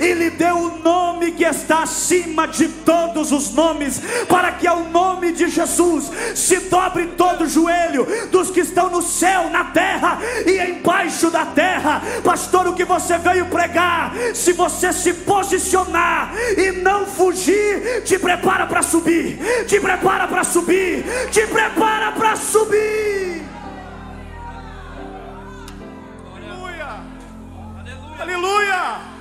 e 0.01 0.13
lhe 0.13 0.29
deu 0.31 0.55
o 0.55 0.79
nome 0.79 1.31
que 1.31 1.43
está 1.43 1.83
acima 1.83 2.47
de 2.47 2.67
todos 2.67 3.31
os 3.31 3.53
nomes, 3.53 4.01
para 4.27 4.51
que 4.53 4.65
ao 4.65 4.85
nome 4.85 5.31
de 5.31 5.49
Jesus 5.49 6.09
se 6.33 6.59
dobre 6.61 7.07
todo 7.17 7.43
o 7.43 7.49
joelho 7.49 8.07
dos 8.31 8.49
que 8.49 8.61
estão 8.61 8.89
no 8.89 9.01
céu, 9.01 9.49
na 9.49 9.65
terra 9.65 10.19
e 10.45 10.57
embaixo 10.71 11.29
da 11.29 11.45
terra. 11.45 12.01
Pastor, 12.23 12.67
o 12.67 12.73
que 12.73 12.85
você 12.85 13.17
veio 13.17 13.45
pregar, 13.47 14.13
se 14.33 14.53
você 14.53 14.91
se 14.91 15.13
posicionar 15.13 16.33
e 16.57 16.71
não 16.71 17.05
fugir, 17.05 18.03
te 18.03 18.17
prepara 18.17 18.65
para 18.65 18.81
subir, 18.81 19.37
te 19.67 19.79
prepara 19.79 20.27
para 20.27 20.43
subir, 20.43 21.03
te 21.31 21.45
prepara 21.47 22.11
para 22.13 22.35
subir. 22.35 23.32
Aleluia. 28.19 29.13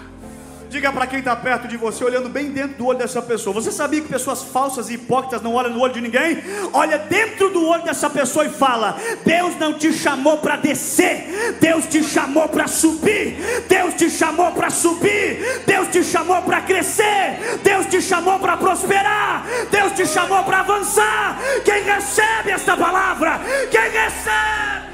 Diga 0.73 0.91
para 0.91 1.07
quem 1.07 1.19
está 1.19 1.37
perto 1.37 1.69
de 1.69 1.77
você, 1.77 2.03
olhando 2.03 2.31
bem 2.31 2.51
dentro 2.51 2.79
do 2.79 2.87
olho 2.87 2.97
dessa 2.97 3.21
pessoa. 3.21 3.53
Você 3.53 3.71
sabia 3.71 4.01
que 4.01 4.09
pessoas 4.09 4.43
falsas 4.43 4.89
e 4.89 4.95
hipócritas 4.95 5.43
não 5.43 5.53
olham 5.53 5.71
no 5.71 5.81
olho 5.81 5.93
de 5.93 6.01
ninguém? 6.01 6.43
Olha 6.73 6.97
dentro 6.97 7.51
do 7.51 7.63
olho 7.67 7.83
dessa 7.83 8.09
pessoa 8.09 8.47
e 8.47 8.49
fala: 8.49 8.97
Deus 9.23 9.55
não 9.59 9.75
te 9.75 9.93
chamou 9.93 10.39
para 10.39 10.57
descer, 10.57 11.59
Deus 11.61 11.85
te 11.85 12.03
chamou 12.03 12.49
para 12.49 12.67
subir, 12.67 13.37
Deus 13.69 13.93
te 13.95 14.09
chamou 14.09 14.51
para 14.53 14.71
subir, 14.71 15.63
Deus 15.67 15.89
te 15.89 16.03
chamou 16.03 16.41
para 16.41 16.63
crescer, 16.63 17.59
Deus 17.63 17.85
te 17.85 18.01
chamou 18.01 18.39
para 18.39 18.57
prosperar, 18.57 19.45
Deus 19.71 19.93
te 19.93 20.07
chamou 20.07 20.43
para 20.43 20.61
avançar. 20.61 21.39
Quem 21.67 21.83
recebe 21.83 22.51
esta 22.51 22.75
palavra? 22.79 23.43
Quem 23.71 23.91
recebe? 23.91 24.92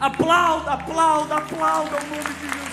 Aplauda, 0.00 0.72
aplauda, 0.72 1.36
aplauda 1.36 1.96
o 1.96 2.06
nome 2.06 2.34
de 2.34 2.46
Jesus. 2.48 2.72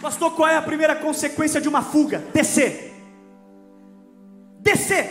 Pastor, 0.00 0.34
qual 0.34 0.48
é 0.48 0.56
a 0.56 0.62
primeira 0.62 0.96
consequência 0.96 1.60
de 1.60 1.68
uma 1.68 1.82
fuga? 1.82 2.20
Descer. 2.32 2.94
Descer. 4.60 5.10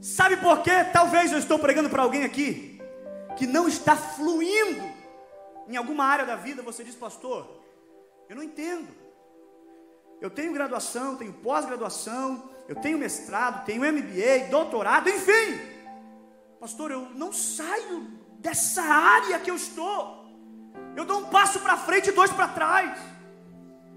Sabe 0.00 0.36
por 0.36 0.62
quê? 0.62 0.84
Talvez 0.92 1.32
eu 1.32 1.38
estou 1.38 1.58
pregando 1.58 1.90
para 1.90 2.04
alguém 2.04 2.22
aqui 2.22 2.80
que 3.36 3.44
não 3.44 3.66
está 3.66 3.96
fluindo 3.96 4.84
em 5.68 5.76
alguma 5.76 6.04
área 6.04 6.24
da 6.24 6.36
vida. 6.36 6.62
Você 6.62 6.84
diz, 6.84 6.94
pastor, 6.94 7.44
eu 8.28 8.36
não 8.36 8.44
entendo. 8.44 9.05
Eu 10.20 10.30
tenho 10.30 10.52
graduação, 10.52 11.16
tenho 11.16 11.32
pós-graduação, 11.32 12.50
eu 12.68 12.76
tenho 12.76 12.98
mestrado, 12.98 13.64
tenho 13.64 13.82
MBA, 13.82 14.48
doutorado, 14.50 15.08
enfim. 15.08 15.60
Pastor, 16.58 16.90
eu 16.90 17.08
não 17.14 17.32
saio 17.32 18.08
dessa 18.38 18.82
área 18.82 19.38
que 19.38 19.50
eu 19.50 19.56
estou. 19.56 20.24
Eu 20.96 21.04
dou 21.04 21.20
um 21.20 21.26
passo 21.26 21.60
para 21.60 21.76
frente 21.76 22.08
e 22.08 22.12
dois 22.12 22.32
para 22.32 22.48
trás. 22.48 22.98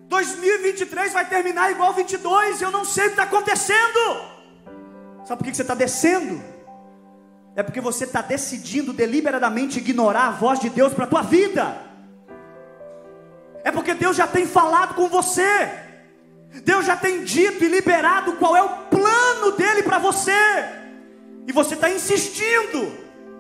2023 0.07 1.13
vai 1.13 1.27
terminar 1.27 1.71
igual 1.71 1.93
22, 1.93 2.61
eu 2.61 2.71
não 2.71 2.83
sei 2.83 3.05
o 3.05 3.07
que 3.07 3.13
está 3.13 3.23
acontecendo. 3.23 3.99
Sabe 5.23 5.37
por 5.37 5.45
que 5.45 5.55
você 5.55 5.61
está 5.61 5.75
descendo? 5.75 6.43
É 7.55 7.63
porque 7.63 7.79
você 7.79 8.03
está 8.05 8.21
decidindo 8.21 8.91
deliberadamente 8.91 9.79
ignorar 9.79 10.27
a 10.27 10.31
voz 10.31 10.59
de 10.59 10.69
Deus 10.69 10.93
para 10.93 11.05
a 11.05 11.07
tua 11.07 11.21
vida. 11.21 11.77
É 13.63 13.71
porque 13.71 13.93
Deus 13.93 14.15
já 14.15 14.27
tem 14.27 14.45
falado 14.45 14.95
com 14.95 15.07
você. 15.07 15.88
Deus 16.63 16.85
já 16.85 16.97
tem 16.97 17.23
dito 17.23 17.63
e 17.63 17.67
liberado 17.67 18.33
qual 18.37 18.55
é 18.55 18.61
o 18.61 18.85
plano 18.85 19.51
dele 19.57 19.83
para 19.83 19.99
você. 19.99 20.31
E 21.47 21.51
você 21.51 21.75
está 21.75 21.89
insistindo 21.89 22.91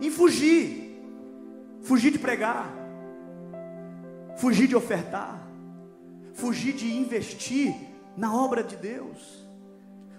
em 0.01 0.09
fugir. 0.09 1.01
Fugir 1.81 2.11
de 2.11 2.19
pregar. 2.19 2.71
Fugir 4.37 4.67
de 4.67 4.75
ofertar 4.75 5.49
fugir 6.39 6.73
de 6.73 6.95
investir 6.95 7.75
na 8.15 8.33
obra 8.33 8.63
de 8.63 8.77
Deus, 8.77 9.45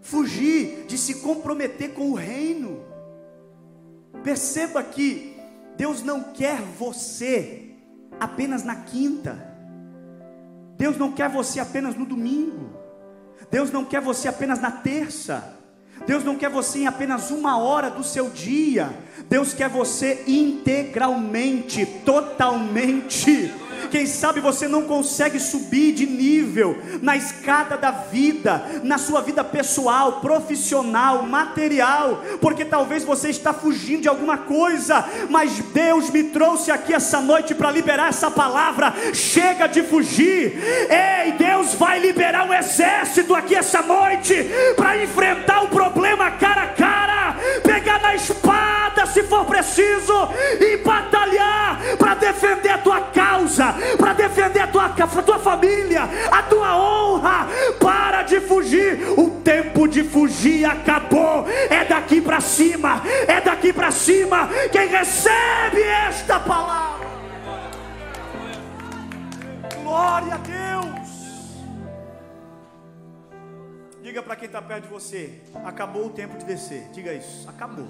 fugir 0.03 0.85
de 0.87 0.99
se 0.99 1.17
comprometer 1.17 1.95
com 1.95 2.11
o 2.11 2.15
reino. 2.15 2.85
Perceba 4.23 4.83
que 4.83 5.37
Deus 5.77 6.03
não 6.03 6.23
quer 6.23 6.61
você 6.61 7.75
apenas 8.19 8.63
na 8.63 8.77
quinta, 8.77 9.49
Deus 10.77 10.97
não 10.99 11.13
quer 11.13 11.29
você 11.29 11.59
apenas 11.59 11.97
no 11.97 12.05
domingo, 12.05 12.71
Deus 13.51 13.71
não 13.71 13.85
quer 13.85 14.01
você 14.01 14.29
apenas 14.29 14.61
na 14.61 14.71
terça. 14.71 15.61
Deus 16.07 16.25
não 16.25 16.37
quer 16.37 16.49
você 16.49 16.81
em 16.81 16.87
apenas 16.87 17.31
uma 17.31 17.59
hora 17.59 17.91
do 17.91 18.03
seu 18.03 18.31
dia, 18.31 18.91
Deus 19.29 19.53
quer 19.53 19.69
você 19.69 20.25
integralmente, 20.27 21.85
totalmente. 22.05 23.53
Quem 23.91 24.07
sabe 24.07 24.41
você 24.41 24.69
não 24.69 24.83
consegue 24.83 25.41
subir 25.41 25.93
de 25.93 26.07
nível 26.07 26.79
na 27.03 27.17
escada 27.17 27.77
da 27.77 27.91
vida, 27.91 28.65
na 28.83 28.99
sua 28.99 29.21
vida 29.21 29.43
pessoal, 29.43 30.21
profissional, 30.21 31.23
material, 31.23 32.23
porque 32.41 32.65
talvez 32.65 33.05
você 33.05 33.31
está 33.31 33.53
fugindo 33.53 34.03
de 34.03 34.09
alguma 34.09 34.39
coisa, 34.39 35.05
mas 35.29 35.59
Deus 35.73 36.11
me 36.11 36.25
trouxe 36.25 36.71
aqui 36.71 36.95
essa 36.95 37.21
noite 37.21 37.55
para 37.55 37.71
liberar 37.71 38.09
essa 38.09 38.31
palavra. 38.31 38.95
Chega 39.13 39.67
de 39.67 39.83
fugir. 39.83 40.57
Ei, 40.89 41.33
Deus 41.33 41.75
vai 41.75 41.99
liberar 41.99 42.49
um 42.49 42.55
exército 42.55 43.35
aqui 43.35 43.55
essa 43.55 43.83
noite 43.83 44.47
para 44.77 45.03
enfrentar 45.03 45.65
o 45.65 45.69
problema 45.69 46.31
cara 46.33 46.63
a 46.63 46.69
cara, 46.69 47.37
pegar 47.63 48.01
na 48.01 48.15
espada 48.15 48.71
se 49.07 49.23
for 49.25 49.45
preciso 49.45 50.29
e 50.61 50.77
batalhar 50.79 51.81
para 51.99 52.15
defender 52.15 52.71
a 52.71 52.79
tua 52.79 53.01
causa, 53.01 53.75
para 53.97 54.13
defender 54.13 54.61
a 54.61 54.67
tua, 54.67 54.87
a 54.87 55.23
tua 55.23 55.39
família, 55.39 56.03
a 56.31 56.43
tua 56.43 56.77
honra. 56.77 57.49
Para 57.79 58.23
de 58.23 58.41
fugir, 58.41 59.19
o 59.19 59.41
tempo 59.41 59.87
de 59.89 60.05
fugir 60.05 60.65
acabou. 60.65 61.47
É 61.69 61.85
daqui 61.85 62.21
para 62.21 62.41
cima, 62.41 63.03
é 63.27 63.41
daqui 63.41 63.73
para 63.73 63.91
cima. 63.91 64.49
Quem 64.71 64.89
recebe 64.89 65.83
esta 65.83 66.39
palavra, 66.41 67.09
glória 69.83 70.35
a 70.35 70.39
Deus. 70.39 71.11
Diga 74.03 74.23
para 74.23 74.37
quem 74.37 74.47
está 74.47 74.61
perto 74.61 74.85
de 74.85 74.89
você: 74.89 75.41
acabou 75.65 76.07
o 76.07 76.11
tempo 76.11 76.37
de 76.37 76.45
descer. 76.45 76.89
Diga 76.93 77.13
isso, 77.13 77.49
acabou. 77.49 77.89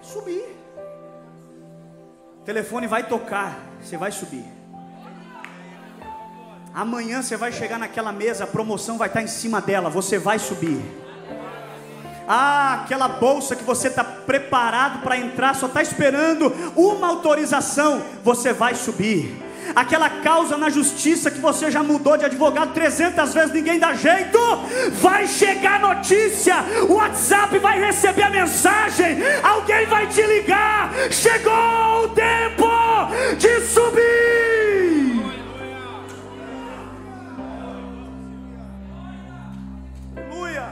Subir 0.00 0.57
telefone 2.48 2.86
vai 2.86 3.02
tocar, 3.02 3.60
você 3.78 3.98
vai 3.98 4.10
subir. 4.10 4.42
Amanhã 6.74 7.20
você 7.20 7.36
vai 7.36 7.52
chegar 7.52 7.78
naquela 7.78 8.10
mesa, 8.10 8.44
a 8.44 8.46
promoção 8.46 8.96
vai 8.96 9.08
estar 9.08 9.20
em 9.20 9.26
cima 9.26 9.60
dela, 9.60 9.90
você 9.90 10.18
vai 10.18 10.38
subir. 10.38 10.80
Ah, 12.26 12.84
aquela 12.84 13.06
bolsa 13.06 13.54
que 13.54 13.62
você 13.62 13.88
está 13.88 14.02
preparado 14.02 15.02
para 15.02 15.18
entrar, 15.18 15.54
só 15.54 15.66
está 15.66 15.82
esperando 15.82 16.50
uma 16.74 17.08
autorização, 17.08 18.02
você 18.24 18.50
vai 18.50 18.74
subir 18.74 19.30
aquela 19.74 20.08
causa 20.08 20.56
na 20.56 20.70
justiça 20.70 21.30
que 21.30 21.40
você 21.40 21.70
já 21.70 21.82
mudou 21.82 22.16
de 22.16 22.24
advogado 22.24 22.72
300 22.72 23.34
vezes, 23.34 23.52
ninguém 23.52 23.78
dá 23.78 23.94
jeito, 23.94 24.38
vai 24.92 25.26
chegar 25.26 25.80
notícia, 25.80 26.56
o 26.88 26.94
WhatsApp 26.94 27.58
vai 27.58 27.80
receber 27.80 28.22
a 28.22 28.30
mensagem, 28.30 29.18
alguém 29.42 29.86
vai 29.86 30.06
te 30.06 30.22
ligar, 30.22 30.90
chegou 31.10 32.04
o 32.04 32.08
tempo 32.08 32.68
de 33.38 33.60
subir. 33.66 34.08
Aleluia. 40.16 40.68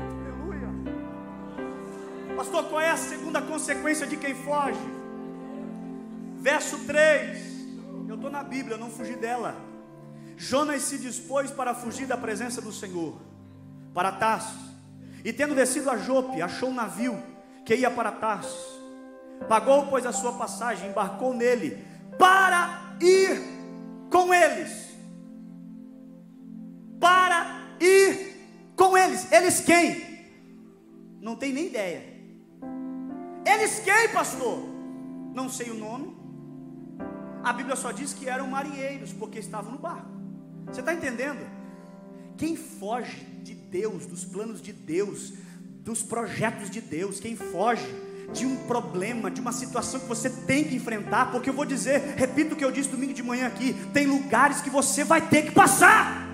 Aleluia. 0.00 0.68
Pastor, 2.36 2.64
qual 2.64 2.80
é 2.80 2.90
a 2.90 2.96
segunda 2.96 3.40
consequência 3.40 4.06
de 4.06 4.16
quem 4.16 4.34
foge? 4.34 4.78
Verso 6.40 6.78
3 6.80 7.53
eu 8.14 8.16
estou 8.16 8.30
na 8.30 8.44
Bíblia, 8.44 8.74
eu 8.74 8.78
não 8.78 8.90
fugi 8.90 9.16
dela. 9.16 9.56
Jonas 10.36 10.82
se 10.82 10.98
dispôs 10.98 11.50
para 11.50 11.74
fugir 11.74 12.06
da 12.06 12.16
presença 12.16 12.60
do 12.60 12.72
Senhor, 12.72 13.20
para 13.92 14.12
Tarsus. 14.12 14.62
E 15.24 15.32
tendo 15.32 15.54
descido 15.54 15.90
a 15.90 15.96
Jope, 15.96 16.40
achou 16.40 16.70
um 16.70 16.74
navio 16.74 17.20
que 17.64 17.74
ia 17.74 17.90
para 17.90 18.12
Tarsus. 18.12 18.80
Pagou, 19.48 19.88
pois, 19.88 20.06
a 20.06 20.12
sua 20.12 20.32
passagem, 20.34 20.90
embarcou 20.90 21.34
nele, 21.34 21.84
para 22.16 22.96
ir 23.00 23.42
com 24.10 24.32
eles. 24.32 24.94
Para 27.00 27.66
ir 27.80 28.72
com 28.76 28.96
eles. 28.96 29.30
Eles 29.32 29.60
quem? 29.60 30.14
Não 31.20 31.34
tem 31.34 31.52
nem 31.52 31.66
ideia. 31.66 32.14
Eles 33.44 33.80
quem, 33.80 34.08
pastor? 34.10 34.62
Não 35.34 35.48
sei 35.48 35.70
o 35.70 35.74
nome, 35.74 36.13
a 37.44 37.52
Bíblia 37.52 37.76
só 37.76 37.92
diz 37.92 38.14
que 38.14 38.28
eram 38.28 38.48
marinheiros, 38.48 39.12
porque 39.12 39.38
estavam 39.38 39.72
no 39.72 39.78
barco. 39.78 40.08
Você 40.66 40.80
está 40.80 40.94
entendendo? 40.94 41.46
Quem 42.38 42.56
foge 42.56 43.20
de 43.42 43.54
Deus, 43.54 44.06
dos 44.06 44.24
planos 44.24 44.62
de 44.62 44.72
Deus, 44.72 45.34
dos 45.84 46.02
projetos 46.02 46.70
de 46.70 46.80
Deus, 46.80 47.20
quem 47.20 47.36
foge 47.36 47.84
de 48.32 48.46
um 48.46 48.56
problema, 48.66 49.30
de 49.30 49.40
uma 49.40 49.52
situação 49.52 50.00
que 50.00 50.06
você 50.06 50.30
tem 50.30 50.64
que 50.64 50.74
enfrentar, 50.74 51.30
porque 51.30 51.50
eu 51.50 51.54
vou 51.54 51.66
dizer, 51.66 52.14
repito 52.16 52.54
o 52.54 52.56
que 52.56 52.64
eu 52.64 52.72
disse 52.72 52.88
domingo 52.88 53.12
de 53.12 53.22
manhã 53.22 53.46
aqui: 53.46 53.74
tem 53.92 54.06
lugares 54.06 54.62
que 54.62 54.70
você 54.70 55.04
vai 55.04 55.20
ter 55.20 55.42
que 55.42 55.52
passar, 55.52 56.26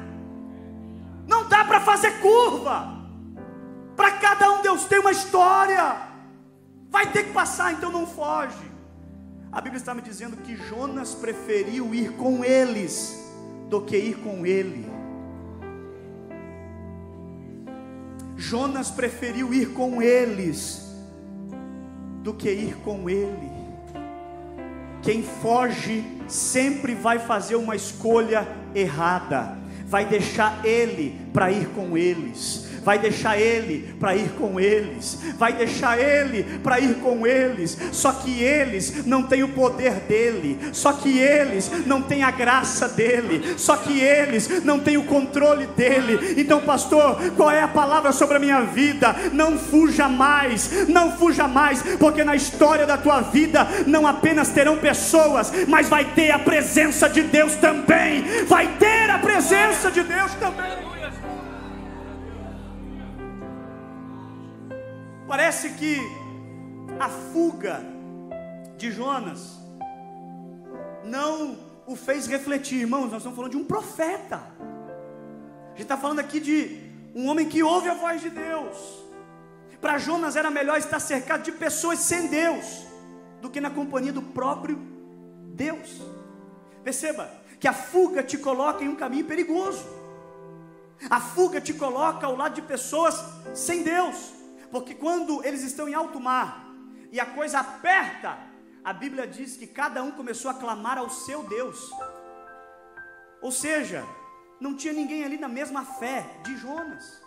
não 1.27 1.49
dá 1.49 1.65
para 1.65 1.81
fazer 1.81 2.21
curva, 2.21 3.01
para 3.97 4.13
cada 4.13 4.53
um 4.53 4.63
Deus 4.63 4.85
tem 4.85 5.01
uma 5.01 5.11
história, 5.11 5.97
vai 6.89 7.11
ter 7.11 7.25
que 7.25 7.33
passar, 7.33 7.73
então 7.73 7.91
não 7.91 8.07
foge. 8.07 8.71
A 9.53 9.61
Bíblia 9.61 9.79
está 9.79 9.93
me 9.93 10.01
dizendo 10.01 10.37
que 10.37 10.55
Jonas 10.55 11.13
preferiu 11.13 11.93
ir 11.93 12.13
com 12.13 12.45
eles 12.45 13.21
do 13.69 13.81
que 13.81 13.97
ir 13.97 14.15
com 14.19 14.47
ele. 14.47 14.87
Jonas 18.37 18.93
preferiu 18.93 19.53
ir 19.53 19.73
com 19.73 20.01
eles 20.01 20.89
do 22.23 22.33
que 22.33 22.49
ir 22.49 22.77
com 22.77 23.11
ele. 23.11 23.51
Quem 25.03 25.21
foge 25.23 26.05
sempre 26.29 26.95
vai 26.95 27.19
fazer 27.19 27.57
uma 27.57 27.75
escolha 27.75 28.47
errada, 28.73 29.59
vai 29.85 30.05
deixar 30.05 30.65
ele 30.65 31.21
para 31.33 31.51
ir 31.51 31.67
com 31.71 31.99
eles 31.99 32.70
vai 32.85 32.99
deixar 32.99 33.39
ele 33.39 33.95
para 33.99 34.15
ir 34.15 34.31
com 34.39 34.59
eles, 34.59 35.19
vai 35.39 35.53
deixar 35.53 35.99
ele 35.99 36.43
para 36.63 36.81
ir 36.81 36.95
com 36.97 37.27
eles. 37.27 37.77
Só 37.93 38.13
que 38.13 38.43
eles 38.43 39.07
não 39.07 39.23
têm 39.23 39.43
o 39.43 39.49
poder 39.49 39.93
dele, 40.09 40.59
só 40.73 40.93
que 40.93 41.19
eles 41.19 41.71
não 41.87 42.03
têm 42.03 42.23
a 42.23 42.31
graça 42.31 42.89
dele, 42.89 43.55
só 43.57 43.77
que 43.77 44.01
eles 44.01 44.65
não 44.65 44.79
têm 44.79 44.97
o 44.97 45.05
controle 45.05 45.67
dele. 45.67 46.35
Então, 46.37 46.61
pastor, 46.61 47.19
qual 47.37 47.51
é 47.51 47.63
a 47.63 47.69
palavra 47.69 48.13
sobre 48.13 48.37
a 48.37 48.41
minha 48.41 48.63
vida? 48.63 49.15
Não 49.33 49.59
fuja 49.59 50.09
mais, 50.09 50.89
não 50.89 51.17
fuja 51.17 51.47
mais, 51.47 51.83
porque 51.99 52.25
na 52.25 52.37
história 52.37 52.87
da 52.87 52.97
tua 52.97 53.21
vida 53.21 53.67
não 53.87 54.07
apenas 54.07 54.49
terão 54.49 54.77
pessoas, 54.77 55.53
mas 55.69 55.89
vai 55.89 56.05
ter 56.05 56.31
a 56.31 56.39
presença 56.39 57.09
de 57.09 57.23
Deus 57.23 57.55
também. 57.57 58.25
Vai 58.47 58.67
ter 58.79 59.11
a 59.11 59.19
presença 59.19 59.91
de 59.91 60.03
Deus 60.03 60.33
também. 60.35 61.00
Parece 65.31 65.71
que 65.75 65.97
a 66.99 67.09
fuga 67.09 67.81
de 68.77 68.91
Jonas 68.91 69.61
não 71.05 71.57
o 71.87 71.95
fez 71.95 72.27
refletir, 72.27 72.81
irmãos. 72.81 73.13
Nós 73.13 73.19
estamos 73.19 73.37
falando 73.37 73.53
de 73.53 73.57
um 73.57 73.63
profeta. 73.63 74.39
A 74.39 75.69
gente 75.69 75.83
está 75.83 75.97
falando 75.97 76.19
aqui 76.19 76.41
de 76.41 76.81
um 77.15 77.29
homem 77.29 77.49
que 77.49 77.63
ouve 77.63 77.89
a 77.89 77.95
voz 77.95 78.21
de 78.21 78.29
Deus. 78.29 78.77
Para 79.81 79.99
Jonas 79.99 80.35
era 80.35 80.51
melhor 80.51 80.77
estar 80.81 80.99
cercado 80.99 81.45
de 81.45 81.53
pessoas 81.53 82.01
sem 82.01 82.27
Deus 82.27 82.85
do 83.41 83.49
que 83.49 83.61
na 83.61 83.71
companhia 83.71 84.13
do 84.13 84.23
próprio 84.23 84.81
Deus. 85.55 86.03
Perceba 86.83 87.31
que 87.61 87.69
a 87.69 87.73
fuga 87.73 88.25
te 88.25 88.37
coloca 88.37 88.83
em 88.83 88.89
um 88.89 88.97
caminho 88.97 89.27
perigoso. 89.27 89.87
A 91.09 91.21
fuga 91.21 91.61
te 91.61 91.73
coloca 91.73 92.27
ao 92.27 92.35
lado 92.35 92.57
de 92.57 92.63
pessoas 92.63 93.15
sem 93.55 93.85
Deus, 93.85 94.40
porque 94.71 94.95
quando 94.95 95.45
eles 95.45 95.63
estão 95.63 95.89
em 95.89 95.95
alto 95.95 96.21
mar 96.21 96.67
e 97.11 97.19
a 97.19 97.27
coisa 97.27 97.61
aperta, 97.61 98.39
a 98.85 98.93
Bíblia 98.93 99.27
diz 99.27 99.57
que 99.57 99.67
cada 99.67 100.03
um 100.03 100.13
começou 100.13 100.51
a 100.51 100.55
clamar 100.55 100.99
ao 100.99 101.11
seu 101.11 101.43
Deus. 101.43 101.91
Ou 103.43 103.51
seja, 103.51 104.07
não 104.61 104.75
tinha 104.75 104.93
ninguém 104.93 105.25
ali 105.25 105.39
na 105.39 105.49
mesma 105.49 105.85
fé 105.85 106.25
de 106.45 106.57
Jonas. 106.57 107.21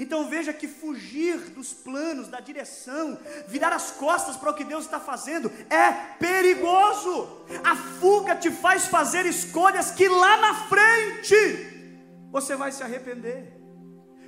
Então 0.00 0.28
veja 0.28 0.52
que 0.52 0.66
fugir 0.66 1.38
dos 1.50 1.72
planos, 1.72 2.26
da 2.28 2.40
direção, 2.40 3.18
virar 3.46 3.72
as 3.72 3.92
costas 3.92 4.36
para 4.36 4.50
o 4.50 4.54
que 4.54 4.64
Deus 4.64 4.84
está 4.84 4.98
fazendo 4.98 5.50
é 5.70 5.92
perigoso. 6.18 7.44
A 7.64 7.76
fuga 7.76 8.34
te 8.34 8.50
faz 8.50 8.86
fazer 8.86 9.26
escolhas 9.26 9.92
que 9.92 10.08
lá 10.08 10.36
na 10.38 10.54
frente 10.66 12.26
você 12.32 12.56
vai 12.56 12.72
se 12.72 12.82
arrepender. 12.82 13.55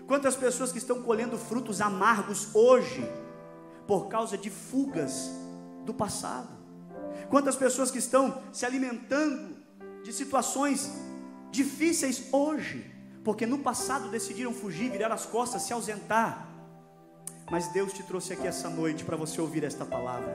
Quantas 0.08 0.34
pessoas 0.34 0.72
que 0.72 0.78
estão 0.78 1.02
colhendo 1.02 1.38
frutos 1.38 1.80
amargos 1.80 2.48
hoje 2.52 3.08
por 3.86 4.08
causa 4.08 4.36
de 4.36 4.50
fugas 4.50 5.30
do 5.84 5.94
passado? 5.94 6.48
Quantas 7.30 7.54
pessoas 7.54 7.92
que 7.92 7.98
estão 7.98 8.42
se 8.52 8.66
alimentando 8.66 9.56
de 10.02 10.12
situações 10.12 10.90
difíceis 11.52 12.24
hoje? 12.32 12.98
porque 13.28 13.44
no 13.44 13.58
passado 13.58 14.08
decidiram 14.08 14.54
fugir, 14.54 14.90
virar 14.90 15.12
as 15.12 15.26
costas, 15.26 15.60
se 15.60 15.70
ausentar. 15.70 16.48
Mas 17.50 17.68
Deus 17.68 17.92
te 17.92 18.02
trouxe 18.02 18.32
aqui 18.32 18.46
essa 18.46 18.70
noite 18.70 19.04
para 19.04 19.18
você 19.18 19.38
ouvir 19.38 19.64
esta 19.64 19.84
palavra. 19.84 20.34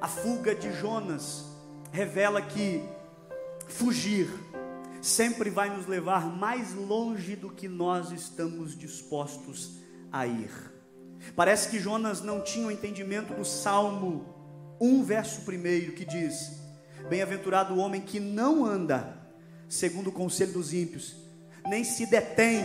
A 0.00 0.08
fuga 0.08 0.52
de 0.52 0.72
Jonas 0.72 1.44
revela 1.92 2.42
que 2.42 2.82
fugir 3.68 4.28
sempre 5.04 5.50
vai 5.50 5.68
nos 5.68 5.86
levar 5.86 6.26
mais 6.26 6.72
longe 6.74 7.36
do 7.36 7.50
que 7.50 7.68
nós 7.68 8.10
estamos 8.10 8.76
dispostos 8.76 9.78
a 10.10 10.26
ir. 10.26 10.50
Parece 11.36 11.68
que 11.68 11.78
Jonas 11.78 12.22
não 12.22 12.40
tinha 12.40 12.66
o 12.66 12.70
entendimento 12.70 13.34
do 13.34 13.44
Salmo 13.44 14.24
1, 14.80 15.04
verso 15.04 15.42
1, 15.42 15.92
que 15.92 16.06
diz: 16.06 16.58
Bem-aventurado 17.08 17.74
o 17.74 17.78
homem 17.78 18.00
que 18.00 18.18
não 18.18 18.64
anda 18.64 19.18
segundo 19.68 20.08
o 20.08 20.12
conselho 20.12 20.54
dos 20.54 20.72
ímpios, 20.72 21.14
nem 21.66 21.84
se 21.84 22.06
detém 22.06 22.62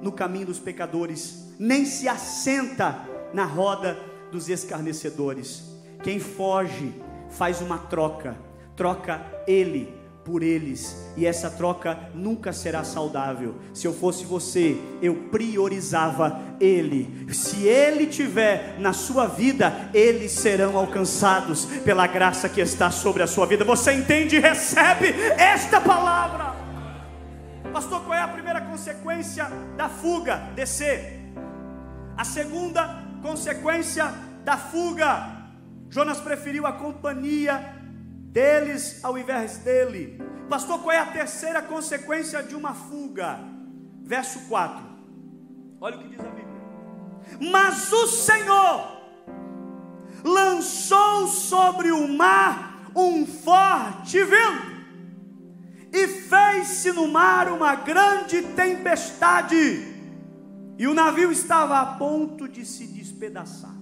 no 0.00 0.12
caminho 0.12 0.46
dos 0.46 0.60
pecadores, 0.60 1.52
nem 1.58 1.84
se 1.84 2.06
assenta 2.06 3.04
na 3.34 3.44
roda 3.44 3.98
dos 4.30 4.48
escarnecedores. 4.48 5.64
Quem 6.04 6.20
foge 6.20 6.94
faz 7.30 7.60
uma 7.60 7.78
troca, 7.78 8.36
troca 8.76 9.26
ele 9.46 9.99
por 10.30 10.44
eles, 10.44 10.96
e 11.16 11.26
essa 11.26 11.50
troca 11.50 11.98
nunca 12.14 12.52
será 12.52 12.84
saudável. 12.84 13.56
Se 13.74 13.84
eu 13.84 13.92
fosse 13.92 14.24
você, 14.24 14.76
eu 15.02 15.14
priorizava 15.28 16.40
ele. 16.60 17.26
Se 17.32 17.66
ele 17.66 18.06
tiver 18.06 18.76
na 18.78 18.92
sua 18.92 19.26
vida, 19.26 19.90
eles 19.92 20.30
serão 20.30 20.78
alcançados 20.78 21.64
pela 21.84 22.06
graça 22.06 22.48
que 22.48 22.60
está 22.60 22.92
sobre 22.92 23.24
a 23.24 23.26
sua 23.26 23.44
vida. 23.44 23.64
Você 23.64 23.92
entende 23.92 24.36
e 24.36 24.38
recebe 24.38 25.08
esta 25.36 25.80
palavra. 25.80 26.54
Pastor, 27.72 28.04
qual 28.04 28.16
é 28.16 28.22
a 28.22 28.28
primeira 28.28 28.60
consequência 28.60 29.50
da 29.76 29.88
fuga? 29.88 30.36
Descer. 30.54 31.18
A 32.16 32.24
segunda 32.24 33.02
consequência 33.20 34.12
da 34.44 34.56
fuga, 34.56 35.48
Jonas 35.88 36.20
preferiu 36.20 36.66
a 36.66 36.72
companhia 36.72 37.80
deles 38.30 39.00
ao 39.02 39.18
invés 39.18 39.58
dele. 39.58 40.19
Pastor, 40.50 40.82
qual 40.82 40.90
é 40.90 40.98
a 40.98 41.06
terceira 41.06 41.62
consequência 41.62 42.42
de 42.42 42.56
uma 42.56 42.74
fuga? 42.74 43.38
Verso 44.02 44.48
4. 44.48 44.84
Olha 45.80 45.96
o 45.96 46.00
que 46.00 46.08
diz 46.08 46.18
a 46.18 46.24
Bíblia. 46.24 47.52
Mas 47.52 47.92
o 47.92 48.08
Senhor 48.08 49.00
lançou 50.24 51.28
sobre 51.28 51.92
o 51.92 52.08
mar 52.08 52.90
um 52.96 53.24
forte 53.24 54.24
vento 54.24 54.70
e 55.92 56.08
fez-se 56.08 56.90
no 56.90 57.06
mar 57.06 57.46
uma 57.52 57.76
grande 57.76 58.42
tempestade, 58.42 59.54
e 60.76 60.86
o 60.88 60.94
navio 60.94 61.30
estava 61.30 61.78
a 61.78 61.86
ponto 61.96 62.48
de 62.48 62.64
se 62.66 62.88
despedaçar. 62.88 63.76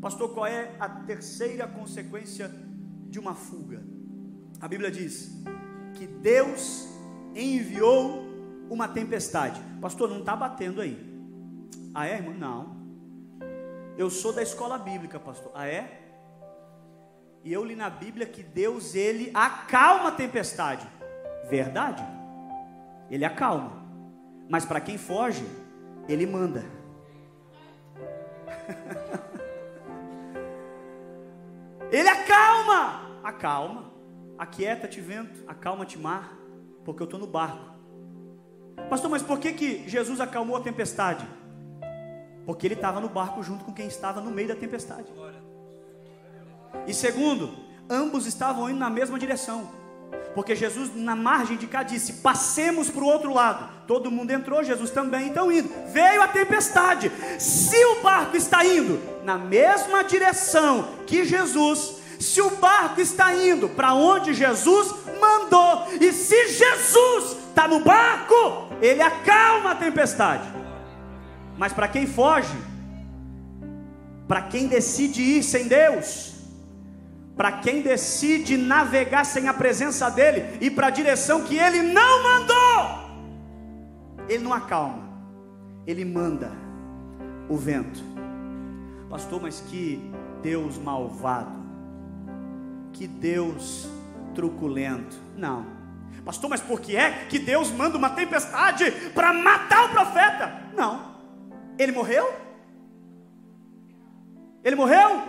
Pastor, 0.00 0.32
qual 0.32 0.46
é 0.46 0.74
a 0.80 0.88
terceira 0.88 1.66
consequência 1.66 2.50
de 3.10 3.18
uma 3.18 3.34
fuga? 3.34 3.84
A 4.60 4.68
Bíblia 4.68 4.90
diz 4.90 5.30
que 5.94 6.06
Deus 6.06 6.88
enviou 7.34 8.24
uma 8.70 8.88
tempestade. 8.88 9.60
Pastor, 9.80 10.08
não 10.08 10.20
está 10.20 10.34
batendo 10.34 10.80
aí. 10.80 10.98
Ah, 11.94 12.06
é, 12.06 12.14
irmão? 12.14 12.34
Não. 12.34 12.76
Eu 13.98 14.10
sou 14.10 14.32
da 14.32 14.42
escola 14.42 14.78
bíblica, 14.78 15.20
pastor. 15.20 15.52
Ah, 15.54 15.66
é? 15.66 16.02
E 17.44 17.52
eu 17.52 17.64
li 17.64 17.76
na 17.76 17.88
Bíblia 17.88 18.26
que 18.26 18.42
Deus 18.42 18.94
ele 18.94 19.30
acalma 19.32 20.08
a 20.08 20.12
tempestade. 20.12 20.86
Verdade? 21.48 22.04
Ele 23.10 23.24
acalma. 23.24 23.84
Mas 24.48 24.64
para 24.64 24.80
quem 24.80 24.98
foge, 24.98 25.46
ele 26.08 26.26
manda. 26.26 26.64
ele 31.92 32.08
acalma. 32.08 33.20
Acalma. 33.22 33.95
Aquieta-te 34.38 35.00
vento, 35.00 35.42
acalma-te 35.46 35.98
mar, 35.98 36.36
porque 36.84 37.02
eu 37.02 37.04
estou 37.04 37.18
no 37.18 37.26
barco. 37.26 37.74
Pastor, 38.90 39.10
mas 39.10 39.22
por 39.22 39.38
que, 39.38 39.52
que 39.52 39.88
Jesus 39.88 40.20
acalmou 40.20 40.56
a 40.56 40.60
tempestade? 40.60 41.26
Porque 42.44 42.66
ele 42.66 42.74
estava 42.74 43.00
no 43.00 43.08
barco 43.08 43.42
junto 43.42 43.64
com 43.64 43.72
quem 43.72 43.88
estava 43.88 44.20
no 44.20 44.30
meio 44.30 44.48
da 44.48 44.54
tempestade. 44.54 45.12
E 46.86 46.94
segundo, 46.94 47.50
ambos 47.90 48.26
estavam 48.26 48.70
indo 48.70 48.78
na 48.78 48.90
mesma 48.90 49.18
direção. 49.18 49.68
Porque 50.34 50.54
Jesus, 50.54 50.94
na 50.94 51.16
margem 51.16 51.56
de 51.56 51.66
cá, 51.66 51.82
disse: 51.82 52.14
passemos 52.14 52.90
para 52.90 53.02
o 53.02 53.06
outro 53.06 53.32
lado. 53.32 53.86
Todo 53.86 54.10
mundo 54.10 54.30
entrou, 54.30 54.62
Jesus 54.62 54.90
também 54.90 55.28
então 55.28 55.50
indo. 55.50 55.68
Veio 55.88 56.22
a 56.22 56.28
tempestade. 56.28 57.10
Se 57.38 57.82
o 57.86 58.02
barco 58.02 58.36
está 58.36 58.64
indo 58.64 59.00
na 59.24 59.38
mesma 59.38 60.04
direção 60.04 60.88
que 61.06 61.24
Jesus, 61.24 62.00
se 62.18 62.40
o 62.40 62.50
barco 62.56 63.00
está 63.00 63.34
indo 63.34 63.68
para 63.68 63.94
onde 63.94 64.34
Jesus 64.34 64.94
mandou, 65.20 65.86
e 66.00 66.12
se 66.12 66.48
Jesus 66.48 67.36
está 67.48 67.66
no 67.66 67.80
barco, 67.80 68.68
ele 68.80 69.02
acalma 69.02 69.72
a 69.72 69.74
tempestade. 69.74 70.48
Mas 71.56 71.72
para 71.72 71.88
quem 71.88 72.06
foge, 72.06 72.56
para 74.28 74.42
quem 74.42 74.66
decide 74.66 75.22
ir 75.22 75.42
sem 75.42 75.68
Deus, 75.68 76.34
para 77.36 77.52
quem 77.52 77.82
decide 77.82 78.56
navegar 78.56 79.24
sem 79.24 79.46
a 79.46 79.54
presença 79.54 80.10
dele 80.10 80.58
e 80.60 80.70
para 80.70 80.86
a 80.86 80.90
direção 80.90 81.42
que 81.42 81.58
ele 81.58 81.82
não 81.82 82.22
mandou. 82.22 83.06
Ele 84.28 84.42
não 84.42 84.52
acalma, 84.52 85.06
ele 85.86 86.04
manda 86.04 86.50
o 87.48 87.56
vento. 87.56 88.02
Pastor, 89.08 89.40
mas 89.40 89.60
que 89.60 90.10
Deus 90.42 90.78
malvado, 90.78 91.65
que 92.96 93.06
Deus 93.06 93.86
truculento. 94.34 95.16
Não. 95.36 95.66
Pastor, 96.24 96.50
mas 96.50 96.60
por 96.60 96.80
que 96.80 96.96
é 96.96 97.26
que 97.26 97.38
Deus 97.38 97.70
manda 97.70 97.96
uma 97.96 98.10
tempestade 98.10 98.90
para 99.14 99.32
matar 99.32 99.86
o 99.86 99.90
profeta? 99.90 100.70
Não. 100.74 101.14
Ele 101.78 101.92
morreu? 101.92 102.26
Ele 104.64 104.74
morreu? 104.74 105.22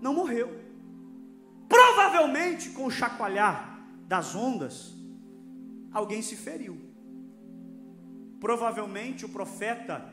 Não 0.00 0.14
morreu. 0.14 0.50
Provavelmente, 1.68 2.70
com 2.70 2.86
o 2.86 2.90
chacoalhar 2.90 3.78
das 4.06 4.34
ondas, 4.34 4.94
alguém 5.92 6.22
se 6.22 6.36
feriu. 6.36 6.78
Provavelmente 8.40 9.24
o 9.24 9.28
profeta, 9.28 10.12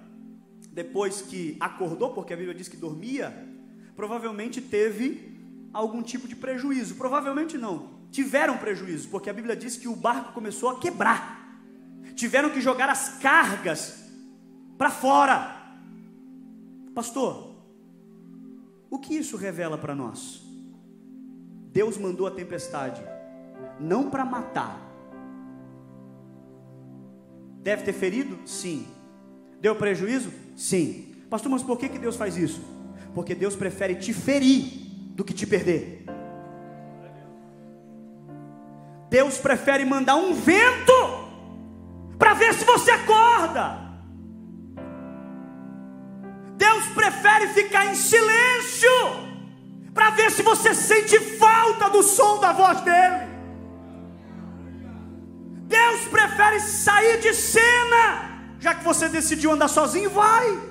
depois 0.71 1.21
que 1.21 1.55
acordou, 1.59 2.13
porque 2.13 2.33
a 2.33 2.37
Bíblia 2.37 2.55
diz 2.55 2.67
que 2.67 2.77
dormia, 2.77 3.47
provavelmente 3.95 4.61
teve 4.61 5.28
algum 5.73 6.01
tipo 6.01 6.27
de 6.27 6.35
prejuízo. 6.35 6.95
Provavelmente 6.95 7.57
não, 7.57 7.89
tiveram 8.11 8.57
prejuízo, 8.57 9.09
porque 9.09 9.29
a 9.29 9.33
Bíblia 9.33 9.55
diz 9.55 9.77
que 9.77 9.87
o 9.87 9.95
barco 9.95 10.33
começou 10.33 10.69
a 10.69 10.79
quebrar. 10.79 11.37
Tiveram 12.15 12.49
que 12.49 12.61
jogar 12.61 12.89
as 12.89 13.17
cargas 13.19 14.05
para 14.77 14.89
fora. 14.89 15.55
Pastor, 16.93 17.55
o 18.89 18.97
que 18.97 19.15
isso 19.15 19.37
revela 19.37 19.77
para 19.77 19.95
nós? 19.95 20.41
Deus 21.71 21.97
mandou 21.97 22.25
a 22.25 22.31
tempestade 22.31 23.01
não 23.79 24.09
para 24.09 24.25
matar. 24.25 24.79
Deve 27.61 27.83
ter 27.83 27.93
ferido? 27.93 28.37
Sim. 28.45 28.87
Deu 29.61 29.75
prejuízo? 29.75 30.31
Sim. 30.55 31.15
Pastor, 31.29 31.51
mas 31.51 31.61
por 31.61 31.77
que, 31.77 31.87
que 31.87 31.99
Deus 31.99 32.15
faz 32.15 32.35
isso? 32.35 32.61
Porque 33.13 33.35
Deus 33.35 33.55
prefere 33.55 33.95
te 33.95 34.13
ferir 34.13 34.88
do 35.19 35.25
que 35.25 35.33
te 35.33 35.45
perder. 35.45 36.05
Deus 39.09 39.37
prefere 39.37 39.83
mandar 39.83 40.15
um 40.15 40.33
vento 40.33 40.93
para 42.17 42.33
ver 42.35 42.53
se 42.53 42.63
você 42.63 42.91
acorda. 42.91 43.81
Deus 46.55 46.85
prefere 46.95 47.49
ficar 47.49 47.87
em 47.87 47.95
silêncio 47.95 48.89
para 49.93 50.11
ver 50.11 50.31
se 50.31 50.41
você 50.41 50.73
sente 50.73 51.19
falta 51.37 51.89
do 51.89 52.01
som 52.01 52.39
da 52.39 52.53
voz 52.53 52.79
dele. 52.79 53.27
Deus 55.67 56.01
prefere 56.09 56.61
sair 56.61 57.19
de 57.19 57.33
cena, 57.33 58.55
já 58.57 58.73
que 58.73 58.85
você 58.85 59.09
decidiu 59.09 59.51
andar 59.51 59.67
sozinho, 59.67 60.09
vai. 60.11 60.68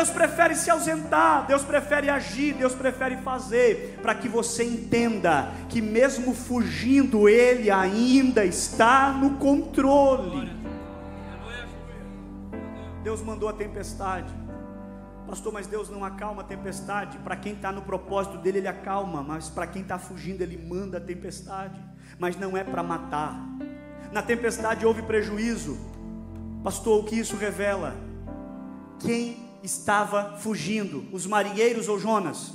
Deus 0.00 0.08
prefere 0.08 0.54
se 0.54 0.70
ausentar, 0.70 1.46
Deus 1.46 1.62
prefere 1.62 2.08
agir, 2.08 2.54
Deus 2.54 2.74
prefere 2.74 3.18
fazer, 3.18 3.98
para 4.00 4.14
que 4.14 4.30
você 4.30 4.64
entenda 4.64 5.52
que, 5.68 5.82
mesmo 5.82 6.34
fugindo, 6.34 7.28
Ele 7.28 7.70
ainda 7.70 8.42
está 8.42 9.12
no 9.12 9.36
controle. 9.36 10.50
Deus 13.04 13.20
mandou 13.20 13.46
a 13.46 13.52
tempestade, 13.52 14.32
pastor, 15.26 15.52
mas 15.52 15.66
Deus 15.66 15.90
não 15.90 16.02
acalma 16.02 16.40
a 16.40 16.46
tempestade. 16.46 17.18
Para 17.18 17.36
quem 17.36 17.52
está 17.52 17.70
no 17.70 17.82
propósito 17.82 18.38
dele, 18.38 18.56
Ele 18.56 18.68
acalma, 18.68 19.22
mas 19.22 19.50
para 19.50 19.66
quem 19.66 19.82
está 19.82 19.98
fugindo, 19.98 20.40
Ele 20.40 20.56
manda 20.56 20.96
a 20.96 21.00
tempestade, 21.00 21.78
mas 22.18 22.38
não 22.38 22.56
é 22.56 22.64
para 22.64 22.82
matar. 22.82 23.38
Na 24.10 24.22
tempestade 24.22 24.86
houve 24.86 25.02
prejuízo, 25.02 25.76
pastor, 26.64 27.00
o 27.00 27.04
que 27.04 27.16
isso 27.16 27.36
revela? 27.36 27.94
Quem 28.98 29.49
estava 29.62 30.36
fugindo? 30.38 31.04
Os 31.12 31.26
marinheiros 31.26 31.88
ou 31.88 31.98
Jonas? 31.98 32.52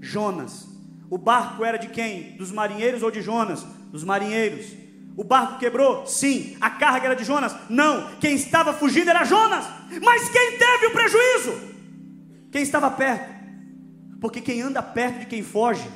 Jonas. 0.00 0.68
O 1.10 1.18
barco 1.18 1.64
era 1.64 1.78
de 1.78 1.88
quem? 1.88 2.36
Dos 2.36 2.50
marinheiros 2.50 3.02
ou 3.02 3.10
de 3.10 3.22
Jonas? 3.22 3.64
Dos 3.90 4.04
marinheiros. 4.04 4.66
O 5.16 5.22
barco 5.22 5.58
quebrou? 5.58 6.06
Sim. 6.06 6.56
A 6.60 6.70
carga 6.70 7.06
era 7.06 7.16
de 7.16 7.24
Jonas? 7.24 7.54
Não. 7.68 8.16
Quem 8.18 8.34
estava 8.34 8.72
fugindo 8.72 9.10
era 9.10 9.24
Jonas. 9.24 9.64
Mas 10.02 10.28
quem 10.28 10.58
teve 10.58 10.86
o 10.86 10.92
prejuízo? 10.92 11.52
Quem 12.50 12.62
estava 12.62 12.90
perto? 12.90 13.34
Porque 14.20 14.40
quem 14.40 14.62
anda 14.62 14.82
perto 14.82 15.20
de 15.20 15.26
quem 15.26 15.42
foge 15.42 15.88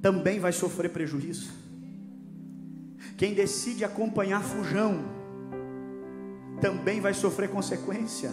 também 0.00 0.40
vai 0.40 0.52
sofrer 0.52 0.90
prejuízo. 0.90 1.50
Quem 3.18 3.34
decide 3.34 3.84
acompanhar 3.84 4.42
fujão 4.42 5.19
também 6.60 7.00
vai 7.00 7.14
sofrer 7.14 7.48
consequência. 7.48 8.30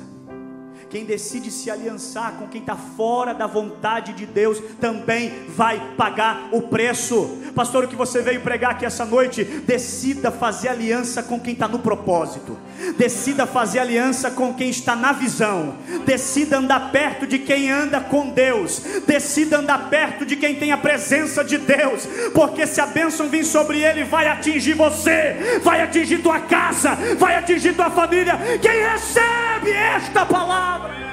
Quem 0.89 1.03
decide 1.03 1.51
se 1.51 1.69
aliançar 1.69 2.33
com 2.39 2.47
quem 2.47 2.61
está 2.61 2.75
fora 2.75 3.33
da 3.33 3.45
vontade 3.45 4.13
de 4.13 4.25
Deus 4.25 4.61
também 4.79 5.33
vai 5.49 5.81
pagar 5.97 6.47
o 6.51 6.61
preço. 6.61 7.41
Pastor, 7.53 7.83
o 7.83 7.87
que 7.89 7.95
você 7.95 8.21
veio 8.21 8.39
pregar 8.39 8.71
aqui 8.71 8.85
essa 8.85 9.03
noite? 9.03 9.43
Decida 9.43 10.31
fazer 10.31 10.69
aliança 10.69 11.21
com 11.21 11.39
quem 11.39 11.53
está 11.53 11.67
no 11.67 11.79
propósito, 11.79 12.57
decida 12.97 13.45
fazer 13.45 13.79
aliança 13.79 14.31
com 14.31 14.53
quem 14.53 14.69
está 14.69 14.95
na 14.95 15.11
visão, 15.11 15.75
decida 16.05 16.57
andar 16.57 16.91
perto 16.91 17.27
de 17.27 17.39
quem 17.39 17.69
anda 17.69 17.99
com 17.99 18.29
Deus, 18.29 18.81
decida 19.05 19.57
andar 19.57 19.89
perto 19.89 20.25
de 20.25 20.35
quem 20.35 20.55
tem 20.55 20.71
a 20.71 20.77
presença 20.77 21.43
de 21.43 21.57
Deus, 21.57 22.07
porque 22.33 22.65
se 22.65 22.79
a 22.79 22.85
bênção 22.85 23.27
vir 23.27 23.43
sobre 23.43 23.83
ele, 23.83 24.03
vai 24.03 24.27
atingir 24.27 24.73
você, 24.73 25.59
vai 25.63 25.81
atingir 25.81 26.19
tua 26.19 26.39
casa, 26.39 26.95
vai 27.17 27.35
atingir 27.35 27.75
tua 27.75 27.89
família. 27.89 28.37
Quem 28.61 28.83
recebe 28.83 29.71
esta 29.71 30.25
palavra? 30.25 30.76
Palavra. 30.79 31.07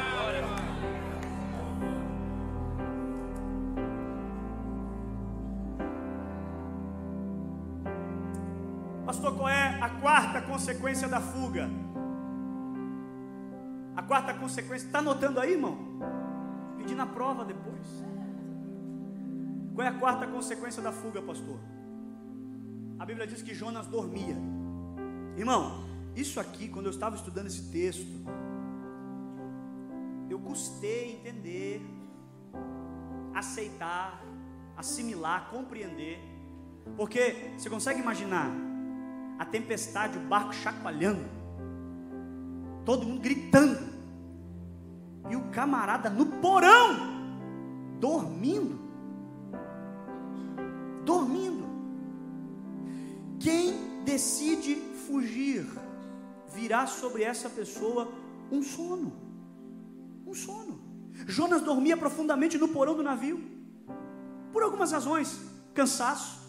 Pastor, 9.06 9.36
qual 9.36 9.48
é 9.48 9.78
a 9.80 9.88
quarta 9.88 10.40
consequência 10.42 11.06
da 11.06 11.20
fuga? 11.20 11.70
A 13.96 14.02
quarta 14.02 14.34
consequência, 14.34 14.86
está 14.86 14.98
anotando 14.98 15.40
aí, 15.40 15.52
irmão? 15.52 15.78
Pedir 16.78 16.94
na 16.94 17.06
prova 17.06 17.44
depois. 17.44 18.04
Qual 19.74 19.86
é 19.86 19.90
a 19.90 19.98
quarta 19.98 20.26
consequência 20.26 20.82
da 20.82 20.92
fuga, 20.92 21.22
pastor? 21.22 21.58
A 22.98 23.04
Bíblia 23.04 23.26
diz 23.26 23.42
que 23.42 23.54
Jonas 23.54 23.86
dormia. 23.86 24.36
Irmão, 25.36 25.84
isso 26.16 26.38
aqui, 26.40 26.68
quando 26.68 26.86
eu 26.86 26.90
estava 26.90 27.16
estudando 27.16 27.46
esse 27.46 27.70
texto, 27.70 28.24
eu 30.28 30.38
custei 30.38 31.16
entender, 31.16 31.82
aceitar, 33.34 34.22
assimilar, 34.76 35.50
compreender. 35.50 36.18
Porque 36.96 37.52
você 37.56 37.68
consegue 37.68 38.00
imaginar 38.00 38.50
a 39.38 39.44
tempestade, 39.44 40.18
o 40.18 40.20
barco 40.22 40.54
chacoalhando, 40.54 41.24
todo 42.84 43.06
mundo 43.06 43.20
gritando, 43.20 43.94
e 45.30 45.36
o 45.36 45.50
camarada 45.50 46.10
no 46.10 46.26
porão, 46.26 46.96
dormindo. 47.98 48.78
Dormindo. 51.04 51.64
Quem 53.40 54.02
decide 54.04 54.76
fugir, 55.06 55.66
virá 56.54 56.86
sobre 56.86 57.24
essa 57.24 57.48
pessoa 57.50 58.12
um 58.50 58.62
sono 58.62 59.23
um 60.34 60.36
sono. 60.36 60.80
Jonas 61.26 61.62
dormia 61.62 61.96
profundamente 61.96 62.58
no 62.58 62.68
porão 62.68 62.96
do 62.96 63.02
navio, 63.02 63.40
por 64.52 64.62
algumas 64.62 64.90
razões: 64.90 65.40
cansaço, 65.72 66.40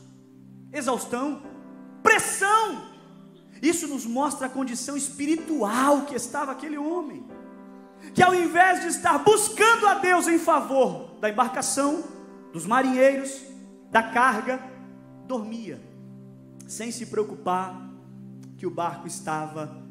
exaustão, 0.74 1.43
pressão. 2.02 2.95
Isso 3.62 3.88
nos 3.88 4.06
mostra 4.06 4.48
a 4.48 4.50
condição 4.50 4.98
espiritual 4.98 6.02
que 6.02 6.15
estava 6.15 6.52
aquele 6.52 6.78
homem, 6.78 7.26
que 8.13 8.21
ao 8.21 8.36
invés 8.36 8.82
de 8.82 8.88
estar 8.88 9.19
buscando 9.19 9.88
a 9.88 9.93
Deus 9.93 10.28
em 10.28 10.38
favor 10.38 11.17
da 11.21 11.30
embarcação, 11.30 12.04
dos 12.52 12.65
marinheiros, 12.65 13.41
da 13.89 14.04
carga, 14.04 14.60
dormia, 15.26 15.80
sem 16.67 16.91
se 16.91 17.06
preocupar 17.06 17.82
que 18.58 18.65
o 18.65 18.71
barco 18.71 19.08
estava 19.08 19.82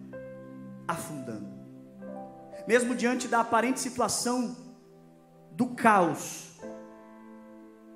afundando 0.86 1.53
mesmo 2.66 2.94
diante 2.94 3.28
da 3.28 3.40
aparente 3.40 3.80
situação 3.80 4.56
do 5.52 5.68
caos, 5.68 6.52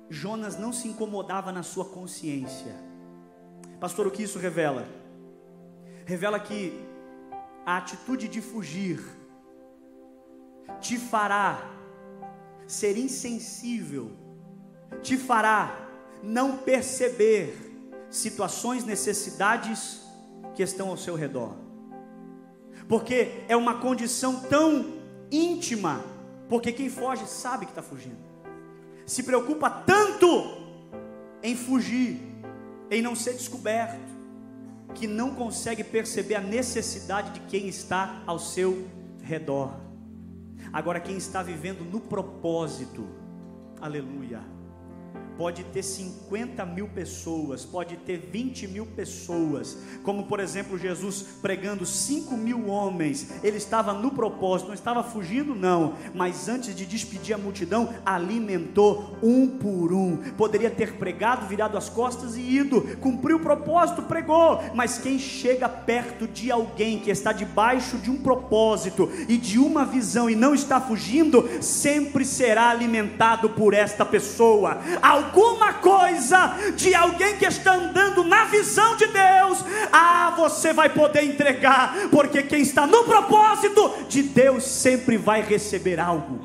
Jonas 0.09 0.57
não 0.57 0.71
se 0.71 0.87
incomodava 0.87 1.51
na 1.51 1.63
sua 1.63 1.85
consciência. 1.85 2.75
Pastor, 3.79 4.07
o 4.07 4.11
que 4.11 4.23
isso 4.23 4.39
revela? 4.39 4.87
Revela 6.05 6.39
que 6.39 6.79
a 7.65 7.77
atitude 7.77 8.27
de 8.27 8.41
fugir 8.41 8.99
te 10.79 10.97
fará 10.97 11.59
ser 12.67 12.97
insensível, 12.97 14.11
te 15.01 15.17
fará 15.17 15.87
não 16.21 16.57
perceber 16.57 17.55
situações, 18.09 18.83
necessidades 18.83 20.01
que 20.55 20.63
estão 20.63 20.89
ao 20.89 20.97
seu 20.97 21.15
redor 21.15 21.68
porque 22.89 23.43
é 23.47 23.55
uma 23.55 23.75
condição 23.75 24.39
tão 24.39 24.95
íntima, 25.31 26.03
porque 26.49 26.71
quem 26.71 26.89
foge 26.89 27.27
sabe 27.27 27.67
que 27.67 27.71
está 27.71 27.83
fugindo, 27.83 28.17
se 29.05 29.21
preocupa 29.21 29.69
tanto 29.69 30.57
em 31.43 31.55
fugir, 31.55 32.19
em 32.89 33.01
não 33.01 33.15
ser 33.15 33.33
descoberto, 33.33 34.09
que 34.95 35.05
não 35.05 35.35
consegue 35.35 35.83
perceber 35.83 36.35
a 36.35 36.41
necessidade 36.41 37.29
de 37.31 37.39
quem 37.41 37.67
está 37.67 38.23
ao 38.25 38.39
seu 38.39 38.87
redor. 39.21 39.71
Agora, 40.73 40.99
quem 40.99 41.15
está 41.15 41.43
vivendo 41.43 41.85
no 41.85 41.99
propósito, 41.99 43.07
aleluia 43.79 44.58
pode 45.39 45.63
ter 45.63 45.81
50 45.81 46.65
mil 46.65 46.89
pessoas, 46.89 47.63
pode 47.63 47.95
ter 47.95 48.17
20 48.29 48.67
mil 48.67 48.85
pessoas, 48.85 49.77
como 50.03 50.25
por 50.25 50.41
exemplo 50.41 50.77
Jesus 50.77 51.25
pregando 51.41 51.85
5 51.85 52.35
mil 52.35 52.67
homens, 52.67 53.29
ele 53.41 53.55
estava 53.55 53.93
no 53.93 54.11
propósito, 54.11 54.67
não 54.67 54.73
estava 54.73 55.01
fugindo, 55.01 55.55
não, 55.55 55.93
mas 56.13 56.49
antes 56.49 56.75
de 56.75 56.85
despedir 56.85 57.35
a 57.35 57.37
multidão, 57.37 57.93
alimentou 58.05 59.15
um 59.23 59.47
por 59.47 59.93
um. 59.93 60.17
Poderia 60.37 60.69
ter 60.69 60.95
pregado, 60.95 61.47
virado 61.47 61.77
as 61.77 61.87
costas 61.87 62.35
e 62.35 62.41
ido, 62.41 62.97
cumpriu 62.97 63.37
o 63.37 63.41
propósito, 63.41 64.01
pregou, 64.01 64.61
mas 64.75 64.97
quem 64.97 65.17
chega 65.17 65.69
perto 65.69 66.27
de 66.27 66.51
alguém 66.51 66.99
que 66.99 67.09
está 67.09 67.31
debaixo 67.31 67.97
de 67.97 68.11
um 68.11 68.17
propósito 68.17 69.09
e 69.29 69.37
de 69.37 69.57
uma 69.57 69.85
visão 69.85 70.29
e 70.29 70.35
não 70.35 70.53
está 70.53 70.81
fugindo, 70.81 71.47
sempre 71.61 72.25
será 72.25 72.69
alimentado 72.69 73.51
por 73.51 73.73
esta 73.73 74.05
pessoa 74.05 74.81
alguma 75.29 75.73
coisa 75.73 76.55
de 76.75 76.93
alguém 76.95 77.37
que 77.37 77.45
está 77.45 77.75
andando 77.75 78.23
na 78.23 78.45
visão 78.45 78.95
de 78.95 79.05
Deus, 79.05 79.63
ah, 79.91 80.31
você 80.35 80.73
vai 80.73 80.89
poder 80.89 81.23
entregar, 81.23 81.93
porque 82.09 82.43
quem 82.43 82.61
está 82.61 82.87
no 82.87 83.03
propósito 83.03 84.05
de 84.07 84.23
Deus 84.23 84.63
sempre 84.63 85.17
vai 85.17 85.41
receber 85.41 85.99
algo. 85.99 86.39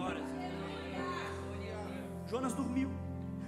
Jonas 2.29 2.53
dormiu, 2.53 2.91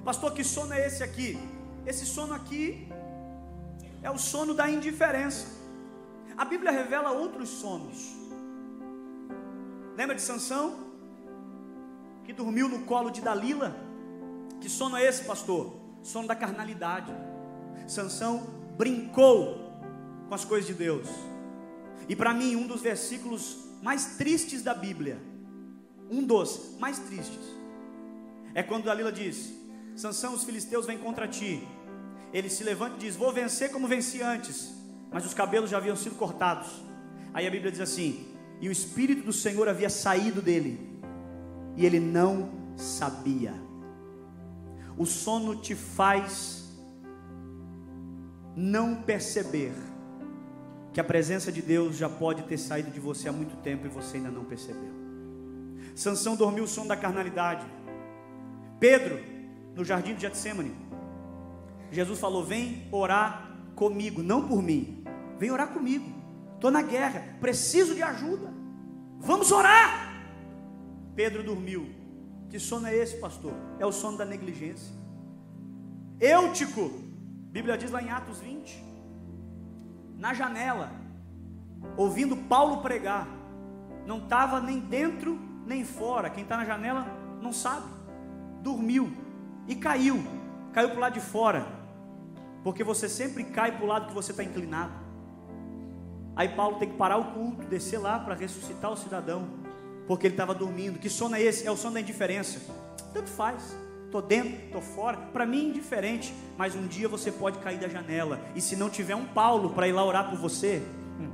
pastor, 0.05 0.33
que 0.33 0.43
sono 0.43 0.73
é 0.73 0.87
esse 0.87 1.03
aqui? 1.03 1.39
Esse 1.85 2.07
sono 2.07 2.35
aqui 2.35 2.89
é 4.03 4.11
o 4.11 4.19
sono 4.19 4.55
da 4.55 4.69
indiferença. 4.71 5.47
A 6.37 6.45
Bíblia 6.45 6.71
revela 6.71 7.11
outros 7.13 7.49
sonos. 7.49 8.15
Lembra 9.97 10.15
de 10.15 10.23
Sansão? 10.23 10.87
Que 12.25 12.33
dormiu 12.33 12.69
no 12.69 12.81
colo 12.81 13.11
de 13.11 13.21
Dalila? 13.21 13.86
Que 14.61 14.69
sono 14.69 14.97
é 14.97 15.07
esse, 15.07 15.25
pastor? 15.25 15.75
Sono 16.03 16.29
da 16.29 16.35
carnalidade. 16.35 17.13
Sansão 17.87 18.47
brincou 18.77 19.67
com 20.29 20.35
as 20.35 20.45
coisas 20.45 20.67
de 20.67 20.75
Deus. 20.75 21.09
E 22.09 22.15
para 22.15 22.33
mim, 22.33 22.57
um 22.57 22.67
dos 22.67 22.81
versículos 22.81 23.59
mais 23.83 24.17
tristes 24.17 24.63
da 24.63 24.75
Bíblia, 24.75 25.19
um 26.11 26.23
dos 26.25 26.77
mais 26.79 26.99
tristes, 26.99 27.41
é 28.55 28.63
quando 28.63 28.85
Dalila 28.85 29.13
diz: 29.13 29.53
Sansão, 29.95 30.35
os 30.35 30.45
filisteus 30.45 30.87
vêm 30.87 30.99
contra 30.99 31.27
ti. 31.27 31.67
Ele 32.33 32.49
se 32.49 32.65
levanta 32.65 32.97
e 32.97 33.01
diz: 33.01 33.17
Vou 33.17 33.33
vencer 33.33 33.71
como 33.71 33.89
venci 33.89 34.23
antes, 34.23 34.75
mas 35.11 35.25
os 35.25 35.35
cabelos 35.35 35.71
já 35.71 35.79
haviam 35.79 35.97
sido 35.97 36.17
cortados. 36.17 36.69
Aí 37.33 37.47
a 37.47 37.51
Bíblia 37.51 37.71
diz 37.71 37.81
assim: 37.81 38.27
E 38.61 38.69
o 38.69 38.73
Espírito 38.73 39.23
do 39.23 39.33
Senhor 39.33 39.69
havia 39.69 39.91
saído 39.91 40.41
dele, 40.41 41.01
e 41.77 41.85
ele 41.85 42.01
não 42.01 42.51
sabia. 42.77 43.66
O 44.97 45.05
sono 45.05 45.57
te 45.57 45.75
faz 45.75 46.57
não 48.57 49.03
perceber 49.03 49.73
que 50.93 51.01
a 51.01 51.05
presença 51.05 51.53
de 51.53 51.61
Deus 51.61 51.97
já 51.97 52.09
pode 52.09 52.45
ter 52.45 52.57
saído 52.57 52.91
de 52.91 52.99
você 52.99 53.29
há 53.29 53.33
muito 53.33 53.57
tempo 53.57 53.87
e 53.87 53.91
você 53.91 54.17
ainda 54.17 54.31
não 54.31 54.45
percebeu. 54.45 54.95
Sansão 55.95 56.35
dormiu 56.35 56.65
o 56.65 56.69
sono 56.69 56.89
da 56.89 56.97
carnalidade. 56.97 57.67
Pedro, 58.81 59.19
no 59.75 59.85
jardim 59.85 60.15
de 60.15 60.23
Getsemane, 60.23 60.75
Jesus 61.91 62.19
falou: 62.19 62.43
"Vem 62.43 62.89
orar 62.91 63.59
comigo, 63.75 64.23
não 64.23 64.49
por 64.49 64.63
mim. 64.63 65.05
Vem 65.39 65.51
orar 65.51 65.69
comigo. 65.69 66.11
Estou 66.55 66.71
na 66.71 66.81
guerra, 66.81 67.37
preciso 67.41 67.95
de 67.95 68.03
ajuda. 68.03 68.53
Vamos 69.19 69.53
orar." 69.53 70.15
Pedro 71.15 71.43
dormiu. 71.43 71.96
Que 72.49 72.59
sono 72.59 72.87
é 72.87 72.95
esse, 72.95 73.17
pastor? 73.17 73.53
É 73.79 73.87
o 73.87 73.93
sono 73.93 74.17
da 74.17 74.25
negligência. 74.25 74.95
Eutico, 76.21 76.91
Bíblia 77.51 77.77
diz 77.77 77.91
lá 77.91 78.03
em 78.03 78.11
Atos 78.11 78.39
20, 78.39 78.85
na 80.17 80.33
janela, 80.33 80.91
ouvindo 81.97 82.37
Paulo 82.37 82.83
pregar, 82.83 83.29
não 84.07 84.19
estava 84.19 84.61
nem 84.61 84.81
dentro 84.81 85.39
nem 85.67 85.85
fora. 85.85 86.31
Quem 86.31 86.45
está 86.45 86.57
na 86.57 86.65
janela 86.65 87.07
não 87.43 87.53
sabe. 87.53 87.87
Dormiu 88.63 89.13
e 89.67 89.75
caiu, 89.75 90.23
caiu 90.73 90.91
para 90.91 90.97
o 90.97 91.01
lado 91.01 91.15
de 91.15 91.21
fora, 91.21 91.67
porque 92.63 92.85
você 92.85 93.09
sempre 93.09 93.45
cai 93.45 93.73
para 93.73 93.85
o 93.85 93.89
lado 93.89 94.07
que 94.07 94.15
você 94.15 94.31
está 94.31 94.45
inclinado. 94.45 94.93
Aí 96.35 96.49
Paulo 96.51 96.79
tem 96.79 96.91
que 96.91 96.97
parar 96.97 97.17
o 97.17 97.33
culto, 97.33 97.67
descer 97.67 97.99
lá 97.99 98.19
para 98.19 98.35
ressuscitar 98.35 98.93
o 98.93 98.97
cidadão 98.97 99.49
porque 100.07 100.27
ele 100.27 100.35
estava 100.35 100.55
dormindo. 100.55 100.99
Que 100.99 101.11
sono 101.11 101.37
é 101.37 101.43
esse? 101.43 101.67
É 101.67 101.71
o 101.71 101.77
sono 101.77 101.95
da 101.95 102.01
indiferença. 102.01 102.61
Tanto 103.13 103.29
faz. 103.31 103.77
Estou 104.05 104.23
dentro, 104.23 104.67
estou 104.67 104.81
fora. 104.81 105.17
Para 105.33 105.45
mim 105.45 105.69
indiferente. 105.69 106.33
Mas 106.57 106.75
um 106.75 106.87
dia 106.87 107.09
você 107.09 107.31
pode 107.31 107.59
cair 107.59 107.79
da 107.79 107.89
janela. 107.89 108.41
E 108.55 108.61
se 108.61 108.77
não 108.77 108.89
tiver 108.89 109.15
um 109.15 109.27
Paulo 109.27 109.71
para 109.71 109.89
ir 109.89 109.93
lá 109.93 110.05
orar 110.05 110.31
por 110.31 110.39
você. 110.39 110.83
Hum. 111.21 111.31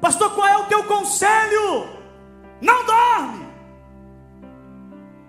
Pastor, 0.00 0.34
qual 0.34 0.46
é 0.46 0.56
o 0.58 0.66
teu 0.66 0.84
conselho? 0.84 1.88
Não 2.60 2.84
dorme. 2.84 3.46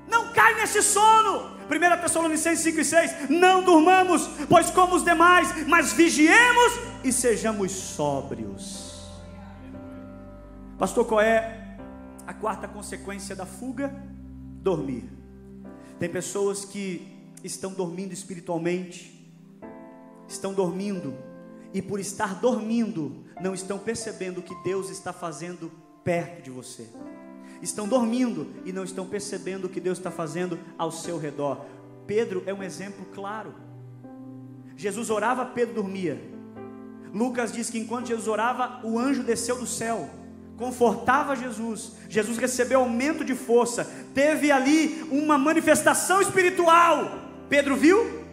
Não 0.08 0.32
cai 0.34 0.56
nesse 0.56 0.82
sono. 0.82 1.56
1 1.66 2.02
Tessalonicenses 2.02 2.64
5 2.64 2.80
e 2.80 2.86
6: 2.86 3.30
Não 3.30 3.64
durmamos, 3.64 4.30
pois 4.48 4.70
como 4.70 4.96
os 4.96 5.04
demais, 5.04 5.66
mas 5.68 5.94
vigiemos 5.94 6.74
e 7.04 7.12
sejamos 7.12 7.72
sóbrios. 7.72 8.85
Pastor, 10.78 11.06
qual 11.06 11.22
é 11.22 11.78
a 12.28 12.34
quarta 12.34 12.68
consequência 12.68 13.34
da 13.34 13.46
fuga? 13.46 13.96
Dormir. 14.62 15.10
Tem 15.98 16.10
pessoas 16.10 16.66
que 16.66 17.32
estão 17.42 17.72
dormindo 17.72 18.12
espiritualmente, 18.12 19.34
estão 20.28 20.54
dormindo, 20.54 21.16
e 21.74 21.82
por 21.82 21.98
estar 21.98 22.36
dormindo, 22.42 23.24
não 23.42 23.54
estão 23.54 23.80
percebendo 23.80 24.40
o 24.40 24.44
que 24.44 24.54
Deus 24.66 24.90
está 24.90 25.14
fazendo 25.14 25.72
perto 26.04 26.42
de 26.42 26.52
você. 26.52 26.90
Estão 27.62 27.88
dormindo 27.88 28.54
e 28.66 28.74
não 28.74 28.84
estão 28.84 29.08
percebendo 29.08 29.66
o 29.66 29.70
que 29.70 29.80
Deus 29.80 29.98
está 29.98 30.12
fazendo 30.12 30.60
ao 30.78 30.92
seu 30.92 31.18
redor. 31.18 31.66
Pedro 32.06 32.44
é 32.46 32.54
um 32.54 32.62
exemplo 32.62 33.06
claro. 33.14 33.56
Jesus 34.76 35.10
orava, 35.10 35.46
Pedro 35.46 35.76
dormia. 35.76 36.22
Lucas 37.14 37.54
diz 37.54 37.70
que 37.70 37.80
enquanto 37.80 38.08
Jesus 38.08 38.28
orava, 38.28 38.86
o 38.86 39.00
anjo 39.00 39.24
desceu 39.24 39.58
do 39.58 39.66
céu 39.66 40.25
confortava 40.58 41.36
Jesus. 41.36 41.94
Jesus 42.10 42.38
recebeu 42.38 42.80
aumento 42.80 43.24
de 43.24 43.36
força, 43.36 43.90
teve 44.14 44.52
ali 44.52 45.06
uma 45.12 45.38
manifestação 45.38 46.22
espiritual. 46.22 47.20
Pedro 47.50 47.76
viu? 47.76 48.26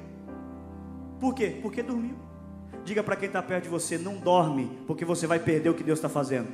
Por 1.21 1.35
quê? 1.35 1.59
Porque 1.63 1.83
dormiu. 1.83 2.17
Diga 2.85 3.03
para 3.03 3.17
quem 3.17 3.27
está 3.27 3.43
perto 3.43 3.65
de 3.65 3.69
você: 3.69 3.97
não 3.97 4.17
dorme, 4.17 4.79
porque 4.87 5.05
você 5.05 5.27
vai 5.27 5.39
perder 5.39 5.71
o 5.71 5.75
que 5.75 5.85
Deus 5.85 5.99
está 5.99 6.09
fazendo. 6.09 6.49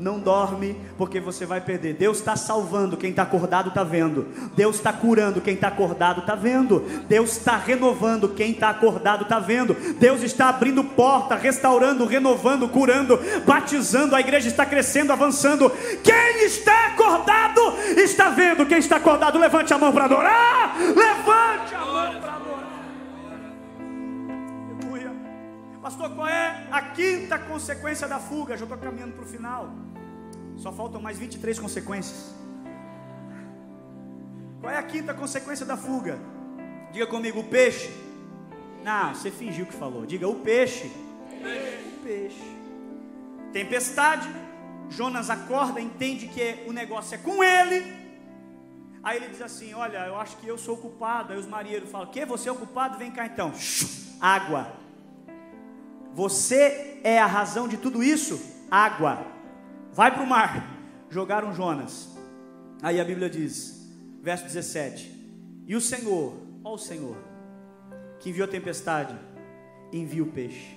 não 0.00 0.18
dorme, 0.18 0.76
porque 0.96 1.20
você 1.20 1.44
vai 1.44 1.60
perder. 1.60 1.94
Deus 1.94 2.18
está 2.18 2.34
salvando, 2.34 2.96
quem 2.96 3.10
está 3.10 3.22
acordado 3.22 3.68
está 3.68 3.84
vendo. 3.84 4.26
Deus 4.56 4.76
está 4.76 4.92
curando, 4.92 5.40
quem 5.40 5.54
está 5.54 5.68
acordado 5.68 6.20
está 6.20 6.34
vendo. 6.34 6.80
Deus 7.06 7.36
está 7.36 7.56
renovando, 7.56 8.30
quem 8.30 8.52
está 8.52 8.70
acordado 8.70 9.24
está 9.24 9.38
vendo. 9.38 9.74
Deus 9.98 10.22
está 10.22 10.48
abrindo 10.48 10.82
porta, 10.82 11.36
restaurando, 11.36 12.06
renovando, 12.06 12.68
curando, 12.68 13.18
batizando. 13.46 14.16
A 14.16 14.20
igreja 14.20 14.48
está 14.48 14.64
crescendo, 14.64 15.12
avançando. 15.12 15.70
Quem 16.02 16.44
está 16.44 16.86
acordado 16.86 17.60
está 17.96 18.30
vendo. 18.30 18.64
Quem 18.66 18.78
está 18.78 18.96
acordado, 18.96 19.38
levante 19.38 19.74
a 19.74 19.78
mão 19.78 19.92
para 19.92 20.06
adorar. 20.06 20.76
Levante 20.78 21.74
a 21.74 21.84
mão 21.84 22.20
para 22.20 22.39
Pastor, 25.90 26.10
qual 26.14 26.28
é 26.28 26.68
a 26.70 26.82
quinta 26.82 27.36
consequência 27.36 28.06
da 28.06 28.20
fuga? 28.20 28.56
Já 28.56 28.62
estou 28.64 28.78
caminhando 28.78 29.12
para 29.12 29.24
o 29.24 29.26
final. 29.26 29.74
Só 30.56 30.70
faltam 30.70 31.02
mais 31.02 31.18
23 31.18 31.58
consequências. 31.58 32.32
Qual 34.60 34.72
é 34.72 34.78
a 34.78 34.84
quinta 34.84 35.12
consequência 35.12 35.66
da 35.66 35.76
fuga? 35.76 36.16
Diga 36.92 37.08
comigo, 37.08 37.40
o 37.40 37.44
peixe. 37.44 37.90
Não, 38.84 39.12
você 39.12 39.32
fingiu 39.32 39.66
que 39.66 39.72
falou. 39.72 40.06
Diga, 40.06 40.28
o 40.28 40.36
peixe. 40.36 40.86
O 40.86 42.02
peixe. 42.04 42.56
Tempestade. 43.52 44.28
Jonas 44.90 45.28
acorda, 45.28 45.80
entende 45.80 46.28
que 46.28 46.62
o 46.68 46.72
negócio 46.72 47.16
é 47.16 47.18
com 47.18 47.42
ele. 47.42 47.84
Aí 49.02 49.16
ele 49.16 49.30
diz 49.30 49.42
assim: 49.42 49.74
Olha, 49.74 50.06
eu 50.06 50.14
acho 50.20 50.36
que 50.36 50.46
eu 50.46 50.56
sou 50.56 50.76
o 50.76 50.78
culpado. 50.78 51.32
Aí 51.32 51.38
os 51.38 51.48
marinheiros 51.48 51.90
falam: 51.90 52.06
Que 52.06 52.24
você 52.24 52.48
é 52.48 52.52
o 52.52 52.56
culpado? 52.56 52.96
Vem 52.96 53.10
cá 53.10 53.26
então. 53.26 53.52
Água. 54.20 54.79
Você 56.12 57.00
é 57.02 57.18
a 57.18 57.26
razão 57.26 57.66
de 57.66 57.76
tudo 57.76 58.02
isso? 58.02 58.40
Água 58.70 59.26
vai 59.92 60.12
para 60.12 60.22
o 60.22 60.26
mar. 60.26 60.78
Jogaram 61.08 61.54
Jonas. 61.54 62.08
Aí 62.82 63.00
a 63.00 63.04
Bíblia 63.04 63.28
diz, 63.28 63.90
verso 64.22 64.44
17: 64.44 65.64
E 65.66 65.74
o 65.74 65.80
Senhor 65.80 66.50
Ó 66.62 66.74
o 66.74 66.78
Senhor, 66.78 67.16
que 68.18 68.28
enviou 68.28 68.46
a 68.46 68.50
tempestade, 68.50 69.18
envia 69.90 70.22
o 70.22 70.30
peixe. 70.30 70.76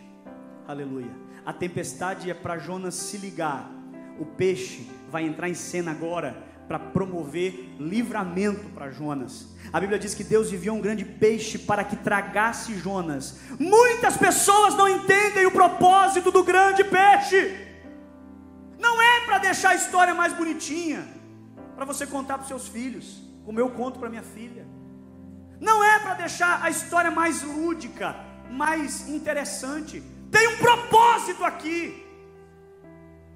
Aleluia. 0.65 1.11
A 1.45 1.51
tempestade 1.51 2.29
é 2.29 2.33
para 2.33 2.57
Jonas 2.57 2.95
se 2.95 3.17
ligar. 3.17 3.69
O 4.17 4.25
peixe 4.25 4.89
vai 5.11 5.25
entrar 5.25 5.49
em 5.49 5.53
cena 5.53 5.91
agora 5.91 6.41
para 6.67 6.79
promover 6.79 7.75
livramento 7.79 8.69
para 8.69 8.89
Jonas. 8.89 9.47
A 9.71 9.79
Bíblia 9.79 9.99
diz 9.99 10.13
que 10.13 10.23
Deus 10.23 10.51
enviou 10.51 10.75
um 10.75 10.81
grande 10.81 11.03
peixe 11.03 11.57
para 11.57 11.83
que 11.83 11.95
tragasse 11.95 12.77
Jonas. 12.77 13.39
Muitas 13.59 14.17
pessoas 14.17 14.75
não 14.75 14.87
entendem 14.87 15.45
o 15.45 15.51
propósito 15.51 16.31
do 16.31 16.43
grande 16.43 16.83
peixe. 16.83 17.67
Não 18.79 19.01
é 19.01 19.21
para 19.25 19.37
deixar 19.39 19.71
a 19.71 19.75
história 19.75 20.13
mais 20.13 20.33
bonitinha, 20.33 21.07
para 21.75 21.85
você 21.85 22.05
contar 22.05 22.35
para 22.35 22.43
os 22.43 22.47
seus 22.47 22.67
filhos, 22.67 23.21
como 23.45 23.59
eu 23.59 23.69
conto 23.69 23.99
para 23.99 24.09
minha 24.09 24.23
filha. 24.23 24.65
Não 25.59 25.83
é 25.83 25.99
para 25.99 26.15
deixar 26.15 26.61
a 26.63 26.69
história 26.69 27.11
mais 27.11 27.41
lúdica, 27.43 28.15
mais 28.49 29.07
interessante. 29.09 30.03
Tem 30.29 30.47
um 30.47 30.57
propósito 30.57 31.43
aqui. 31.43 32.03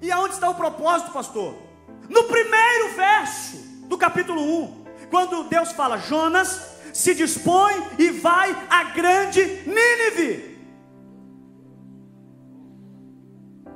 E 0.00 0.10
aonde 0.12 0.34
está 0.34 0.48
o 0.48 0.54
propósito, 0.54 1.10
pastor? 1.10 1.67
No 2.08 2.24
primeiro 2.24 2.94
verso 2.96 3.58
do 3.88 3.98
capítulo 3.98 4.42
1, 4.64 4.84
quando 5.10 5.44
Deus 5.44 5.72
fala: 5.72 5.98
Jonas 5.98 6.78
se 6.92 7.14
dispõe 7.14 7.74
e 7.98 8.10
vai 8.10 8.50
a 8.70 8.84
grande 8.84 9.42
Nínive. 9.66 10.58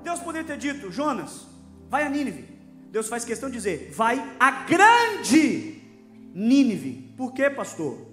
Deus 0.03 0.21
poderia 0.21 0.47
ter 0.47 0.59
dito: 0.59 0.91
Jonas, 0.91 1.47
vai 1.89 2.05
a 2.05 2.09
Nínive. 2.09 2.49
Deus 2.91 3.09
faz 3.09 3.25
questão 3.25 3.49
de 3.49 3.57
dizer: 3.57 3.93
vai 3.95 4.23
a 4.39 4.51
grande 4.65 5.83
Nínive. 6.35 7.15
Por 7.17 7.33
quê, 7.33 7.51
pastor? 7.51 8.13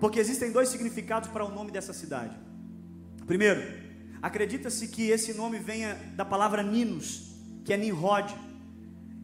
Porque 0.00 0.20
existem 0.20 0.52
dois 0.52 0.68
significados 0.68 1.28
para 1.28 1.44
o 1.44 1.50
nome 1.50 1.70
dessa 1.70 1.92
cidade. 1.92 2.36
Primeiro, 3.26 3.62
acredita-se 4.22 4.88
que 4.88 5.10
esse 5.10 5.34
nome 5.34 5.58
venha 5.58 5.94
da 6.14 6.24
palavra 6.24 6.62
Ninos, 6.62 7.34
que 7.64 7.72
é 7.72 7.76
Nimrod, 7.76 8.34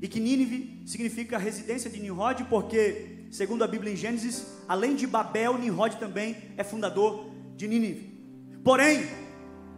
e 0.03 0.09
que 0.09 0.19
Nínive 0.19 0.83
significa 0.85 1.39
residência 1.39 1.89
de 1.89 2.01
Nimrod, 2.01 2.43
porque, 2.51 3.29
segundo 3.31 3.63
a 3.63 3.69
Bíblia 3.69 3.93
em 3.93 3.97
Gênesis, 3.97 4.45
além 4.67 4.97
de 4.97 5.07
Babel, 5.07 5.57
Nimrod 5.57 5.95
também 5.97 6.37
é 6.57 6.65
fundador 6.65 7.31
de 7.55 7.69
Nínive. 7.69 8.13
Porém, 8.65 9.07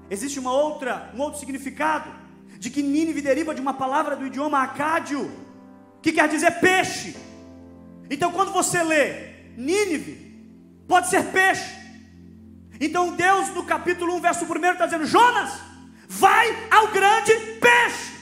existe 0.08 0.40
uma 0.40 0.50
outra, 0.50 1.12
um 1.14 1.20
outro 1.20 1.38
significado 1.38 2.10
de 2.58 2.70
que 2.70 2.82
Nínive 2.82 3.20
deriva 3.20 3.54
de 3.54 3.60
uma 3.60 3.74
palavra 3.74 4.16
do 4.16 4.26
idioma 4.26 4.62
acádio, 4.62 5.30
que 6.00 6.10
quer 6.10 6.26
dizer 6.26 6.52
peixe. 6.52 7.14
Então, 8.08 8.32
quando 8.32 8.50
você 8.50 8.82
lê 8.82 9.34
Nínive, 9.58 10.42
pode 10.88 11.08
ser 11.08 11.22
peixe. 11.24 11.70
Então, 12.80 13.14
Deus, 13.14 13.50
no 13.50 13.64
capítulo 13.64 14.14
1, 14.14 14.20
verso 14.22 14.46
1, 14.46 14.72
está 14.72 14.86
dizendo: 14.86 15.04
Jonas, 15.04 15.52
vai 16.08 16.48
ao 16.70 16.88
grande 16.88 17.32
peixe. 17.60 18.14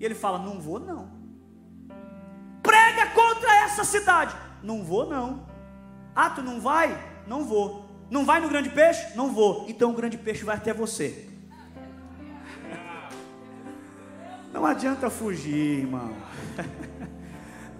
E 0.00 0.04
ele 0.06 0.14
fala: 0.14 0.38
Não 0.38 0.58
vou, 0.58 0.80
não 0.80 1.13
contra 3.14 3.64
essa 3.64 3.84
cidade. 3.84 4.34
Não 4.62 4.82
vou, 4.82 5.08
não. 5.08 5.46
Ah, 6.14 6.30
tu 6.30 6.42
não 6.42 6.60
vai? 6.60 6.98
Não 7.26 7.44
vou. 7.44 7.84
Não 8.10 8.24
vai 8.24 8.40
no 8.40 8.48
grande 8.48 8.68
peixe? 8.68 9.16
Não 9.16 9.32
vou. 9.32 9.66
Então 9.68 9.90
o 9.90 9.94
grande 9.94 10.18
peixe 10.18 10.44
vai 10.44 10.56
até 10.56 10.74
você. 10.74 11.28
Não 14.52 14.64
adianta 14.64 15.10
fugir, 15.10 15.80
irmão. 15.80 16.14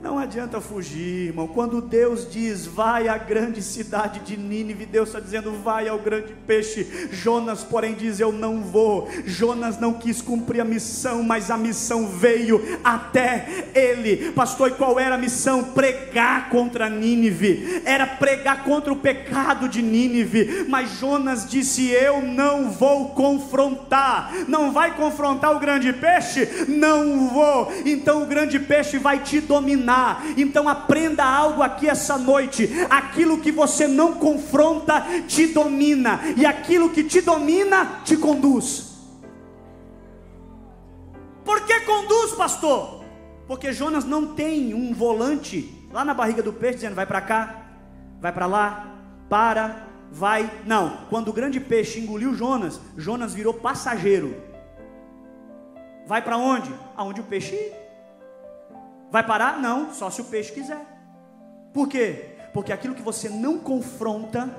Não 0.05 0.19
adianta 0.19 0.61
fugir, 0.61 1.29
irmão. 1.29 1.47
Quando 1.47 1.81
Deus 1.81 2.31
diz, 2.31 2.67
vai 2.67 3.09
à 3.09 3.17
grande 3.17 3.63
cidade 3.63 4.21
de 4.21 4.37
Nínive, 4.37 4.85
Deus 4.85 5.09
está 5.09 5.19
dizendo, 5.19 5.53
vai 5.53 5.89
ao 5.89 5.99
grande 5.99 6.35
peixe. 6.47 7.09
Jonas, 7.11 7.65
porém, 7.65 7.95
diz, 7.95 8.21
eu 8.21 8.31
não 8.31 8.61
vou. 8.61 9.09
Jonas 9.25 9.81
não 9.81 9.95
quis 9.95 10.21
cumprir 10.21 10.61
a 10.61 10.65
missão, 10.65 11.23
mas 11.23 11.51
a 11.51 11.57
missão 11.57 12.07
veio 12.07 12.61
até 12.85 13.71
ele. 13.75 14.31
Pastor, 14.33 14.69
e 14.69 14.75
qual 14.75 15.01
era 15.01 15.15
a 15.15 15.19
missão? 15.19 15.65
Pregar 15.65 16.51
contra 16.51 16.91
Nínive. 16.91 17.81
Era 17.87 18.07
pregar 18.07 18.63
contra 18.63 18.93
o 18.93 18.97
pecado 18.97 19.71
de 19.71 19.81
Nínive. 19.81 20.67
Mas 20.69 20.99
Jonas 20.99 21.49
disse, 21.49 21.89
eu 21.91 22.21
não 22.21 22.71
vou 22.71 23.09
confrontar. 23.15 24.35
Não 24.49 24.71
vai 24.71 24.95
confrontar 24.95 25.57
o 25.57 25.61
grande 25.61 25.95
peixe? 25.95 26.67
Não 26.69 27.31
vou. 27.31 27.73
Então 27.87 28.23
o 28.23 28.27
grande 28.27 28.59
peixe 28.59 28.99
vai 28.99 29.21
te 29.21 29.41
dominar 29.41 29.94
dominar. 29.95 30.25
Então 30.37 30.69
aprenda 30.69 31.25
algo 31.25 31.63
aqui 31.63 31.89
essa 31.89 32.19
noite: 32.19 32.69
aquilo 32.91 33.39
que 33.39 33.53
você 33.53 33.87
não 33.87 34.15
confronta 34.15 35.03
te 35.27 35.47
domina, 35.47 36.21
e 36.37 36.45
aquilo 36.45 36.91
que 36.91 37.05
te 37.05 37.21
domina 37.21 38.01
te 38.05 38.17
conduz. 38.17 38.93
Por 41.45 41.61
que 41.63 41.81
conduz, 41.81 42.33
pastor? 42.33 43.05
Porque 43.47 43.73
Jonas 43.73 44.05
não 44.05 44.35
tem 44.35 44.73
um 44.75 44.95
volante 44.95 45.87
lá 45.93 46.05
na 46.05 46.15
barriga 46.15 46.43
do 46.43 46.53
peixe 46.53 46.77
dizendo: 46.77 46.95
vai 46.95 47.07
para 47.07 47.21
cá, 47.21 47.63
vai 48.21 48.33
para 48.33 48.47
lá, 48.47 48.87
para, 49.29 49.87
vai. 50.11 50.51
Não, 50.67 51.07
quando 51.09 51.29
o 51.29 51.33
grande 51.33 51.61
peixe 51.61 52.01
engoliu 52.01 52.35
Jonas, 52.35 52.81
Jonas 52.97 53.35
virou 53.35 53.55
passageiro. 53.55 54.35
Vai 56.07 56.21
para 56.21 56.37
onde? 56.37 56.71
Aonde 56.97 57.21
o 57.21 57.25
peixe. 57.25 57.73
Vai 59.15 59.23
parar? 59.25 59.61
Não, 59.61 59.95
só 59.95 60.11
se 60.11 60.21
o 60.23 60.25
peixe 60.25 60.51
quiser. 60.51 60.85
Por 61.73 61.87
quê? 61.87 62.31
Porque 62.53 62.73
aquilo 62.73 62.97
que 62.97 63.01
você 63.01 63.29
não 63.29 63.61
confronta 63.61 64.53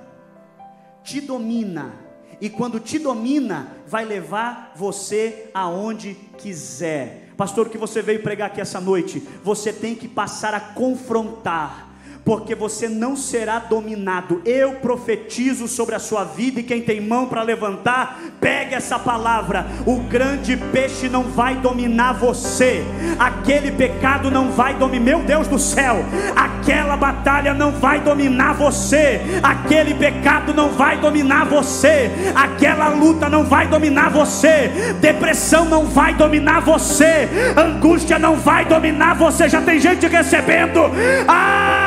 te 1.04 1.20
domina. 1.20 1.92
E 2.40 2.50
quando 2.50 2.80
te 2.80 2.98
domina, 2.98 3.68
vai 3.86 4.06
levar 4.06 4.72
você 4.74 5.52
aonde 5.54 6.14
quiser. 6.38 7.34
Pastor, 7.36 7.68
o 7.68 7.70
que 7.70 7.78
você 7.78 8.02
veio 8.02 8.24
pregar 8.24 8.48
aqui 8.48 8.62
essa 8.62 8.80
noite? 8.80 9.20
Você 9.44 9.74
tem 9.74 9.94
que 9.94 10.08
passar 10.08 10.54
a 10.54 10.62
confrontar 10.62 11.90
porque 12.26 12.56
você 12.56 12.90
não 12.90 13.16
será 13.16 13.60
dominado. 13.60 14.42
Eu 14.44 14.74
profetizo 14.74 15.68
sobre 15.68 15.94
a 15.94 16.00
sua 16.00 16.24
vida 16.24 16.60
e 16.60 16.64
quem 16.64 16.82
tem 16.82 17.00
mão 17.00 17.28
para 17.28 17.44
levantar, 17.44 18.20
pegue 18.42 18.74
essa 18.74 18.98
palavra. 18.98 19.68
O 19.86 19.98
grande 19.98 20.58
peixe 20.58 21.08
não 21.08 21.24
vai 21.24 21.56
dominar 21.56 22.14
você. 22.14 22.84
Aquele 23.20 23.72
pecado 23.72 24.32
não 24.32 24.52
vai 24.52 24.74
dominar, 24.74 25.06
meu 25.06 25.20
Deus 25.20 25.48
do 25.48 25.60
céu. 25.60 26.04
Aquela 26.36 26.98
batalha 26.98 27.54
não 27.54 27.72
vai 27.74 28.00
dominar 28.00 28.54
você. 28.54 29.22
Aquele 29.44 29.94
pecado 29.94 30.52
não 30.52 30.72
vai 30.72 30.98
dominar 30.98 31.46
você. 31.46 32.10
Aquela 32.34 32.90
luta 32.90 33.30
não 33.30 33.44
vai 33.44 33.68
dominar 33.68 34.10
você. 34.10 34.72
Depressão 35.00 35.66
não 35.66 35.86
vai 35.86 36.16
dominar 36.16 36.62
você. 36.62 37.30
Angústia 37.56 38.18
não 38.18 38.36
vai 38.36 38.66
dominar 38.66 39.14
você. 39.14 39.48
Já 39.48 39.62
tem 39.62 39.80
gente 39.80 40.08
recebendo. 40.08 40.82
Ah, 41.28 41.85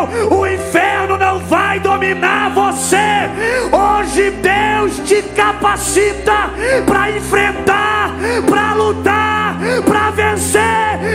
irmão, 0.00 0.38
o 0.38 0.46
inferno 0.46 1.16
não 1.16 1.38
vai 1.40 1.80
dominar 1.80 2.50
você. 2.50 2.96
Hoje 3.72 4.30
Deus 4.30 4.98
te 5.08 5.22
capacita 5.34 6.50
para 6.86 7.10
enfrentar, 7.10 8.12
para 8.48 8.74
lutar, 8.74 9.56
para 9.84 10.10
vencer. 10.10 10.60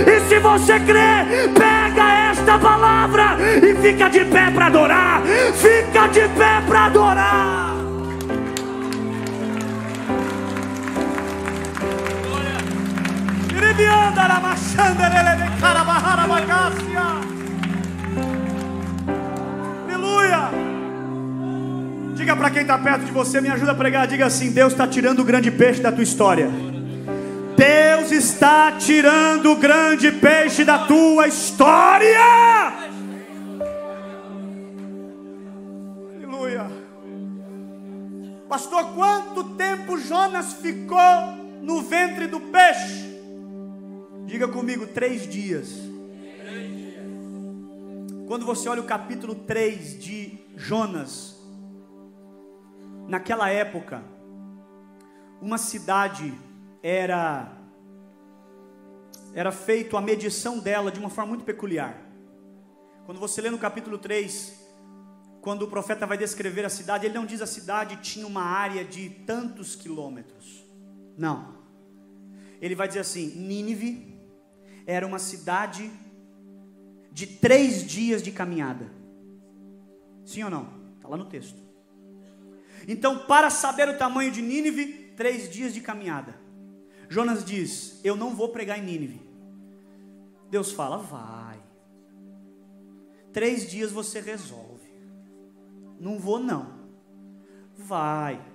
E 0.07 0.19
se 0.27 0.39
você 0.39 0.79
crê, 0.79 1.49
pega 1.53 2.31
esta 2.31 2.57
palavra 2.57 3.37
e 3.61 3.75
fica 3.75 4.09
de 4.09 4.25
pé 4.25 4.51
para 4.51 4.67
adorar. 4.67 5.21
Fica 5.53 6.07
de 6.07 6.27
pé 6.29 6.61
para 6.67 6.85
adorar. 6.85 7.75
Mashandere 14.41 15.35
de 15.37 15.59
carabahara 15.59 16.27
bagácia. 16.27 17.24
Aleluia. 20.25 20.49
Diga 22.15 22.35
para 22.35 22.49
quem 22.49 22.61
está 22.63 22.77
perto 22.77 23.05
de 23.05 23.11
você, 23.11 23.39
me 23.39 23.49
ajuda 23.49 23.73
a 23.73 23.75
pregar. 23.75 24.07
Diga 24.07 24.25
assim: 24.25 24.51
Deus 24.51 24.73
está 24.73 24.87
tirando 24.87 25.19
o 25.19 25.23
grande 25.23 25.51
peixe 25.51 25.81
da 25.81 25.91
tua 25.91 26.03
história. 26.03 26.49
Deus 27.55 28.11
está 28.11 28.73
tirando 28.73 29.51
o 29.51 29.55
grande 29.55 30.11
peixe 30.11 30.63
da 30.63 30.79
tua 30.79 31.27
história. 31.27 32.19
Aleluia. 36.15 36.65
Pastor, 38.49 38.93
quanto 38.93 39.43
tempo 39.55 39.97
Jonas 39.97 40.53
ficou 40.53 40.99
no 41.61 41.81
ventre 41.81 42.27
do 42.27 42.39
peixe? 42.39 43.05
Diga 44.25 44.47
comigo, 44.47 44.87
três 44.87 45.27
dias. 45.27 45.94
Quando 48.27 48.43
você 48.43 48.67
olha 48.67 48.81
o 48.81 48.85
capítulo 48.85 49.35
3 49.35 49.99
de 49.99 50.39
Jonas, 50.55 51.39
naquela 53.07 53.49
época, 53.51 54.03
uma 55.39 55.59
cidade 55.59 56.33
era 56.81 57.51
era 59.31 59.51
feito 59.51 59.95
a 59.95 60.01
medição 60.01 60.57
dela 60.57 60.91
de 60.91 60.99
uma 60.99 61.09
forma 61.09 61.29
muito 61.29 61.45
peculiar. 61.45 62.01
Quando 63.05 63.19
você 63.19 63.41
lê 63.41 63.51
no 63.51 63.59
capítulo 63.59 63.97
3, 63.99 64.59
quando 65.41 65.63
o 65.63 65.67
profeta 65.67 66.07
vai 66.07 66.17
descrever 66.17 66.65
a 66.65 66.69
cidade, 66.69 67.05
ele 67.05 67.13
não 67.13 67.27
diz 67.27 67.41
a 67.43 67.45
cidade 67.45 67.97
tinha 67.97 68.25
uma 68.25 68.41
área 68.41 68.83
de 68.83 69.07
tantos 69.27 69.75
quilômetros. 69.75 70.65
Não. 71.15 71.59
Ele 72.59 72.73
vai 72.73 72.87
dizer 72.87 73.01
assim: 73.01 73.35
Nínive 73.35 74.17
era 74.87 75.05
uma 75.05 75.19
cidade 75.19 75.91
de 77.15 77.25
três 77.25 77.87
dias 77.87 78.21
de 78.21 78.29
caminhada. 78.29 78.91
Sim 80.25 80.43
ou 80.43 80.49
não? 80.49 80.67
Está 80.97 81.07
lá 81.07 81.15
no 81.15 81.23
texto. 81.23 81.57
Então, 82.89 83.19
para 83.19 83.49
saber 83.49 83.87
o 83.87 83.97
tamanho 83.97 84.29
de 84.29 84.41
Nínive, 84.41 85.13
três 85.15 85.49
dias 85.49 85.73
de 85.73 85.79
caminhada. 85.79 86.35
Jonas 87.07 87.45
diz: 87.45 88.01
Eu 88.03 88.17
não 88.17 88.35
vou 88.35 88.49
pregar 88.49 88.77
em 88.77 88.83
Nínive. 88.83 89.21
Deus 90.49 90.73
fala: 90.73 90.97
Vai. 90.97 91.57
Três 93.31 93.65
dias 93.65 93.93
você 93.93 94.19
resolve. 94.19 94.91
Não 95.97 96.19
vou 96.19 96.37
não. 96.37 96.67
Vai. 97.77 98.45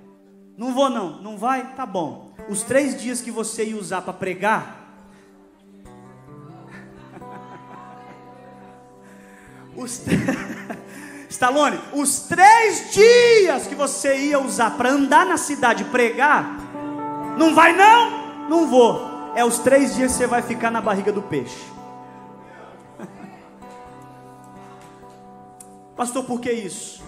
Não 0.54 0.74
vou 0.74 0.90
não. 0.90 1.22
Não 1.22 1.38
vai? 1.38 1.74
Tá 1.74 1.86
bom. 1.86 2.34
Os 2.46 2.62
três 2.62 3.00
dias 3.00 3.22
que 3.22 3.30
você 3.30 3.70
ia 3.70 3.78
usar 3.78 4.02
para 4.02 4.12
pregar. 4.12 4.79
Os 9.76 10.02
Stallone, 11.30 11.78
os 11.92 12.20
três 12.20 12.92
dias 12.92 13.66
que 13.66 13.74
você 13.74 14.16
ia 14.16 14.40
usar 14.40 14.76
para 14.76 14.90
andar 14.90 15.24
na 15.24 15.36
cidade 15.36 15.84
pregar, 15.84 16.44
não 17.38 17.54
vai 17.54 17.72
não? 17.72 18.48
Não 18.48 18.66
vou. 18.68 19.32
É 19.34 19.44
os 19.44 19.58
três 19.60 19.94
dias 19.94 20.12
que 20.12 20.18
você 20.18 20.26
vai 20.26 20.42
ficar 20.42 20.70
na 20.72 20.80
barriga 20.80 21.12
do 21.12 21.22
peixe. 21.22 21.64
Pastor, 25.96 26.24
por 26.24 26.40
que 26.40 26.50
isso? 26.50 27.00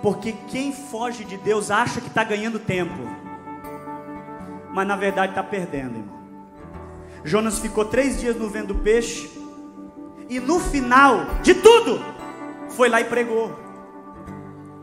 Porque 0.00 0.32
quem 0.46 0.72
foge 0.72 1.24
de 1.24 1.36
Deus 1.36 1.72
acha 1.72 2.00
que 2.00 2.06
está 2.06 2.22
ganhando 2.22 2.60
tempo, 2.60 2.94
mas 4.72 4.86
na 4.86 4.94
verdade 4.94 5.32
está 5.32 5.42
perdendo, 5.42 5.96
irmão. 5.96 6.18
Jonas 7.24 7.58
ficou 7.58 7.84
três 7.84 8.20
dias 8.20 8.36
no 8.36 8.48
vento 8.48 8.68
do 8.68 8.76
peixe, 8.76 9.28
e 10.28 10.38
no 10.38 10.60
final 10.60 11.24
de 11.42 11.54
tudo, 11.54 12.00
foi 12.70 12.88
lá 12.88 13.00
e 13.00 13.04
pregou. 13.04 13.58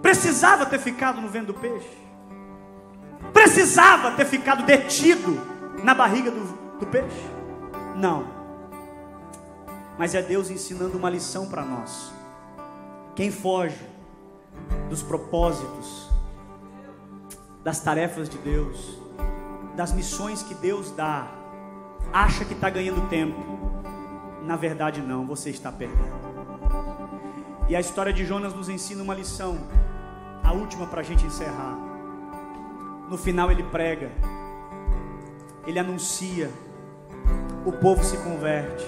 Precisava 0.02 0.66
ter 0.66 0.80
ficado 0.80 1.22
no 1.22 1.28
vento 1.28 1.48
do 1.48 1.54
peixe, 1.54 1.98
precisava 3.34 4.12
ter 4.12 4.26
ficado 4.26 4.64
detido 4.64 5.40
na 5.84 5.94
barriga 5.94 6.32
do, 6.32 6.78
do 6.80 6.86
peixe? 6.86 7.26
Não, 7.96 8.28
mas 9.98 10.14
é 10.14 10.22
Deus 10.22 10.50
ensinando 10.50 10.98
uma 10.98 11.10
lição 11.10 11.48
para 11.48 11.64
nós. 11.64 12.12
Quem 13.16 13.32
foge 13.32 13.80
dos 14.90 15.02
propósitos, 15.02 16.10
das 17.64 17.80
tarefas 17.80 18.30
de 18.30 18.38
Deus, 18.38 19.00
das 19.76 19.92
missões 19.92 20.44
que 20.44 20.54
Deus 20.54 20.92
dá, 20.92 21.28
acha 22.12 22.46
que 22.46 22.54
está 22.54 22.70
ganhando 22.70 23.08
tempo. 23.10 23.40
Na 24.46 24.56
verdade, 24.56 25.02
não, 25.02 25.26
você 25.26 25.50
está 25.50 25.72
perdendo. 25.72 26.26
E 27.68 27.76
a 27.76 27.80
história 27.80 28.14
de 28.14 28.24
Jonas 28.24 28.54
nos 28.54 28.70
ensina 28.70 29.02
uma 29.02 29.16
lição, 29.16 29.58
a 30.44 30.54
última 30.54 30.86
para 30.86 31.02
a 31.02 31.04
gente 31.04 31.26
encerrar. 31.26 31.76
No 33.10 33.18
final, 33.18 33.52
ele 33.52 33.64
prega, 33.64 34.12
ele 35.66 35.80
anuncia, 35.80 36.52
o 37.66 37.72
povo 37.72 38.04
se 38.04 38.18
converte. 38.18 38.86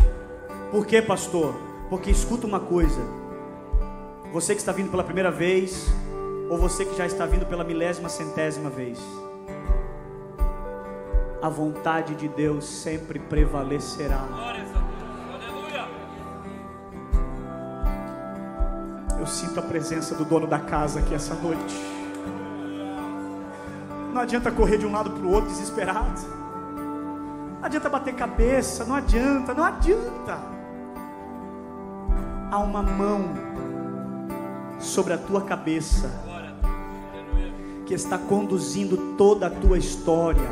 Por 0.69 0.85
quê, 0.85 1.01
pastor? 1.01 1.55
Porque 1.89 2.11
escuta 2.11 2.45
uma 2.45 2.59
coisa: 2.59 3.01
você 4.31 4.53
que 4.53 4.59
está 4.59 4.71
vindo 4.71 4.91
pela 4.91 5.03
primeira 5.03 5.31
vez, 5.31 5.87
ou 6.49 6.57
você 6.57 6.85
que 6.85 6.95
já 6.95 7.05
está 7.07 7.25
vindo 7.25 7.47
pela 7.47 7.63
milésima, 7.63 8.09
centésima 8.09 8.69
vez. 8.69 8.99
A 11.41 11.49
vontade 11.49 12.15
de 12.15 12.27
Deus 12.27 12.65
sempre 12.65 13.17
prevalecerá. 13.19 14.25
Eu 19.27 19.31
sinto 19.31 19.59
a 19.59 19.61
presença 19.61 20.15
do 20.15 20.23
dono 20.23 20.47
da 20.47 20.57
casa 20.57 20.99
aqui 21.01 21.13
essa 21.13 21.35
noite. 21.35 21.75
Não 24.13 24.21
adianta 24.21 24.49
correr 24.49 24.77
de 24.77 24.85
um 24.85 24.91
lado 24.93 25.09
para 25.11 25.21
o 25.21 25.29
outro 25.33 25.49
desesperado. 25.49 26.21
Não 27.59 27.65
adianta 27.65 27.89
bater 27.89 28.15
cabeça, 28.15 28.85
não 28.85 28.95
adianta, 28.95 29.53
não 29.53 29.65
adianta. 29.65 30.39
Há 32.49 32.57
uma 32.59 32.81
mão 32.81 33.25
sobre 34.79 35.11
a 35.11 35.17
tua 35.17 35.41
cabeça, 35.41 36.09
que 37.85 37.93
está 37.93 38.17
conduzindo 38.17 39.15
toda 39.17 39.47
a 39.47 39.49
tua 39.49 39.77
história. 39.77 40.49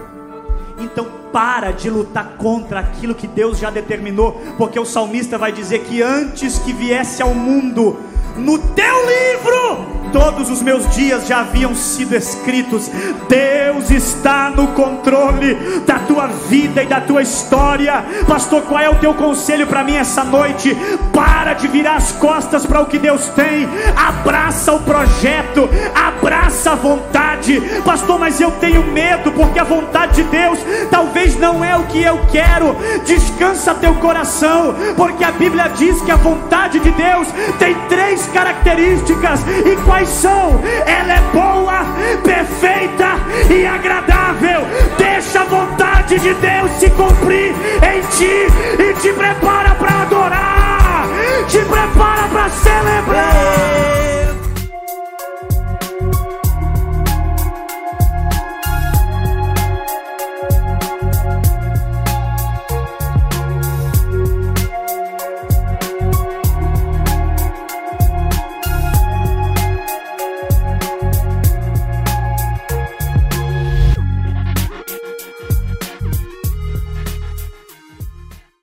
Então 0.79 1.07
para 1.31 1.71
de 1.71 1.89
lutar 1.89 2.35
contra 2.35 2.81
aquilo 2.81 3.15
que 3.15 3.25
Deus 3.25 3.57
já 3.57 3.69
determinou, 3.69 4.33
porque 4.57 4.77
o 4.77 4.85
salmista 4.85 5.37
vai 5.37 5.53
dizer 5.53 5.85
que 5.85 6.01
antes 6.01 6.59
que 6.59 6.73
viesse 6.73 7.21
ao 7.21 7.33
mundo, 7.33 7.97
no 8.37 8.57
teu 8.59 9.05
livro 9.05 9.95
todos 10.15 10.49
os 10.49 10.61
meus 10.61 10.89
dias 10.95 11.27
já 11.27 11.41
haviam 11.41 11.75
sido 11.75 12.15
escritos. 12.15 12.89
Deus 13.27 13.91
está 13.91 14.49
no 14.49 14.67
controle 14.67 15.55
da 15.85 15.99
tua 15.99 16.27
vida 16.27 16.81
e 16.81 16.85
da 16.85 17.01
tua 17.01 17.21
história. 17.21 18.01
Pastor, 18.25 18.61
qual 18.61 18.79
é 18.79 18.89
o 18.89 18.95
teu 18.95 19.13
conselho 19.13 19.67
para 19.67 19.83
mim 19.83 19.97
essa 19.97 20.23
noite? 20.23 20.73
Para 21.13 21.51
de 21.51 21.67
virar 21.67 21.97
as 21.97 22.13
costas 22.13 22.65
para 22.65 22.79
o 22.79 22.85
que 22.85 22.97
Deus 22.97 23.27
tem. 23.29 23.67
Abraça 23.93 24.71
o 24.71 24.79
projeto, 24.83 25.69
abraça 25.93 26.71
a 26.71 26.75
vontade. 26.75 27.61
Pastor, 27.83 28.17
mas 28.17 28.39
eu 28.39 28.51
tenho 28.51 28.83
medo 28.85 29.33
porque 29.33 29.59
a 29.59 29.65
vontade 29.65 30.23
de 30.23 30.29
Deus 30.29 30.54
talvez 30.89 31.37
não 31.37 31.63
é 31.63 31.75
o 31.75 31.83
que 31.83 32.01
eu 32.01 32.19
quero. 32.31 32.75
Descansa 33.05 33.73
teu 33.75 33.93
coração, 33.95 34.75
porque 34.95 35.23
a 35.23 35.31
Bíblia 35.31 35.69
diz 35.75 36.01
que 36.01 36.11
a 36.11 36.15
vontade 36.15 36.79
de 36.79 36.91
Deus 36.91 37.27
tem 37.59 37.75
três 37.87 38.25
características. 38.27 39.41
E 39.65 39.75
quais 39.85 40.09
são. 40.09 40.61
Ela 40.85 41.13
é 41.13 41.21
boa, 41.33 41.85
perfeita 42.23 43.15
e 43.49 43.65
agradável. 43.65 44.61
Deixa 44.97 45.41
a 45.41 45.45
vontade 45.45 46.19
de 46.19 46.33
Deus 46.33 46.71
se 46.79 46.89
cumprir 46.91 47.53
em 47.81 48.01
ti 48.17 48.47
e 48.79 48.93
te 49.01 49.13
prepara 49.13 49.75
para 49.75 50.01
adorar, 50.01 51.07
te 51.47 51.59
prepara 51.59 52.27
para 52.31 52.49
celebrar. 52.49 54.24